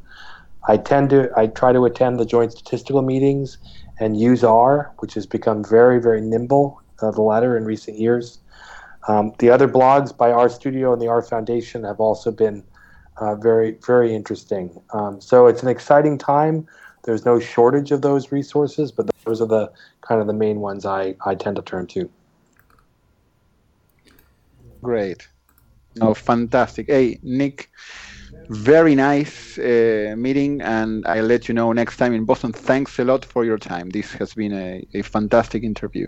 I 0.67 0.77
tend 0.77 1.11
to 1.11 1.29
I 1.37 1.47
try 1.47 1.71
to 1.71 1.85
attend 1.85 2.19
the 2.19 2.25
joint 2.25 2.51
statistical 2.51 3.01
meetings 3.01 3.57
and 3.99 4.19
use 4.19 4.43
R, 4.43 4.91
which 4.99 5.13
has 5.13 5.25
become 5.25 5.63
very 5.63 6.01
very 6.01 6.19
nimble. 6.21 6.81
Uh, 7.01 7.09
the 7.09 7.21
latter 7.21 7.57
in 7.57 7.65
recent 7.65 7.97
years. 7.97 8.39
Um, 9.07 9.33
the 9.39 9.49
other 9.49 9.67
blogs 9.67 10.15
by 10.15 10.29
RStudio 10.29 10.93
and 10.93 11.01
the 11.01 11.07
R 11.07 11.21
Foundation 11.21 11.83
have 11.83 11.99
also 11.99 12.31
been 12.31 12.63
uh, 13.17 13.35
very 13.35 13.77
very 13.85 14.13
interesting. 14.15 14.81
Um, 14.93 15.19
so 15.21 15.47
it's 15.47 15.63
an 15.63 15.69
exciting 15.69 16.17
time. 16.17 16.67
There's 17.03 17.25
no 17.25 17.39
shortage 17.39 17.91
of 17.91 18.01
those 18.01 18.31
resources, 18.31 18.91
but 18.91 19.09
those 19.25 19.41
are 19.41 19.47
the 19.47 19.71
kind 20.01 20.21
of 20.21 20.27
the 20.27 20.33
main 20.33 20.59
ones 20.59 20.85
I, 20.85 21.15
I 21.25 21.35
tend 21.35 21.55
to 21.55 21.61
turn 21.61 21.87
to. 21.87 22.09
Great. 24.83 25.27
No, 25.95 26.13
fantastic. 26.13 26.87
Hey, 26.87 27.19
Nick, 27.21 27.69
very 28.49 28.95
nice 28.95 29.57
uh, 29.57 30.15
meeting, 30.17 30.61
and 30.61 31.05
I'll 31.05 31.25
let 31.25 31.47
you 31.47 31.53
know 31.53 31.73
next 31.73 31.97
time 31.97 32.13
in 32.13 32.25
Boston. 32.25 32.53
Thanks 32.53 32.97
a 32.99 33.03
lot 33.03 33.25
for 33.25 33.45
your 33.45 33.57
time. 33.57 33.89
This 33.89 34.13
has 34.13 34.33
been 34.33 34.53
a, 34.53 34.85
a 34.93 35.01
fantastic 35.01 35.63
interview. 35.63 36.07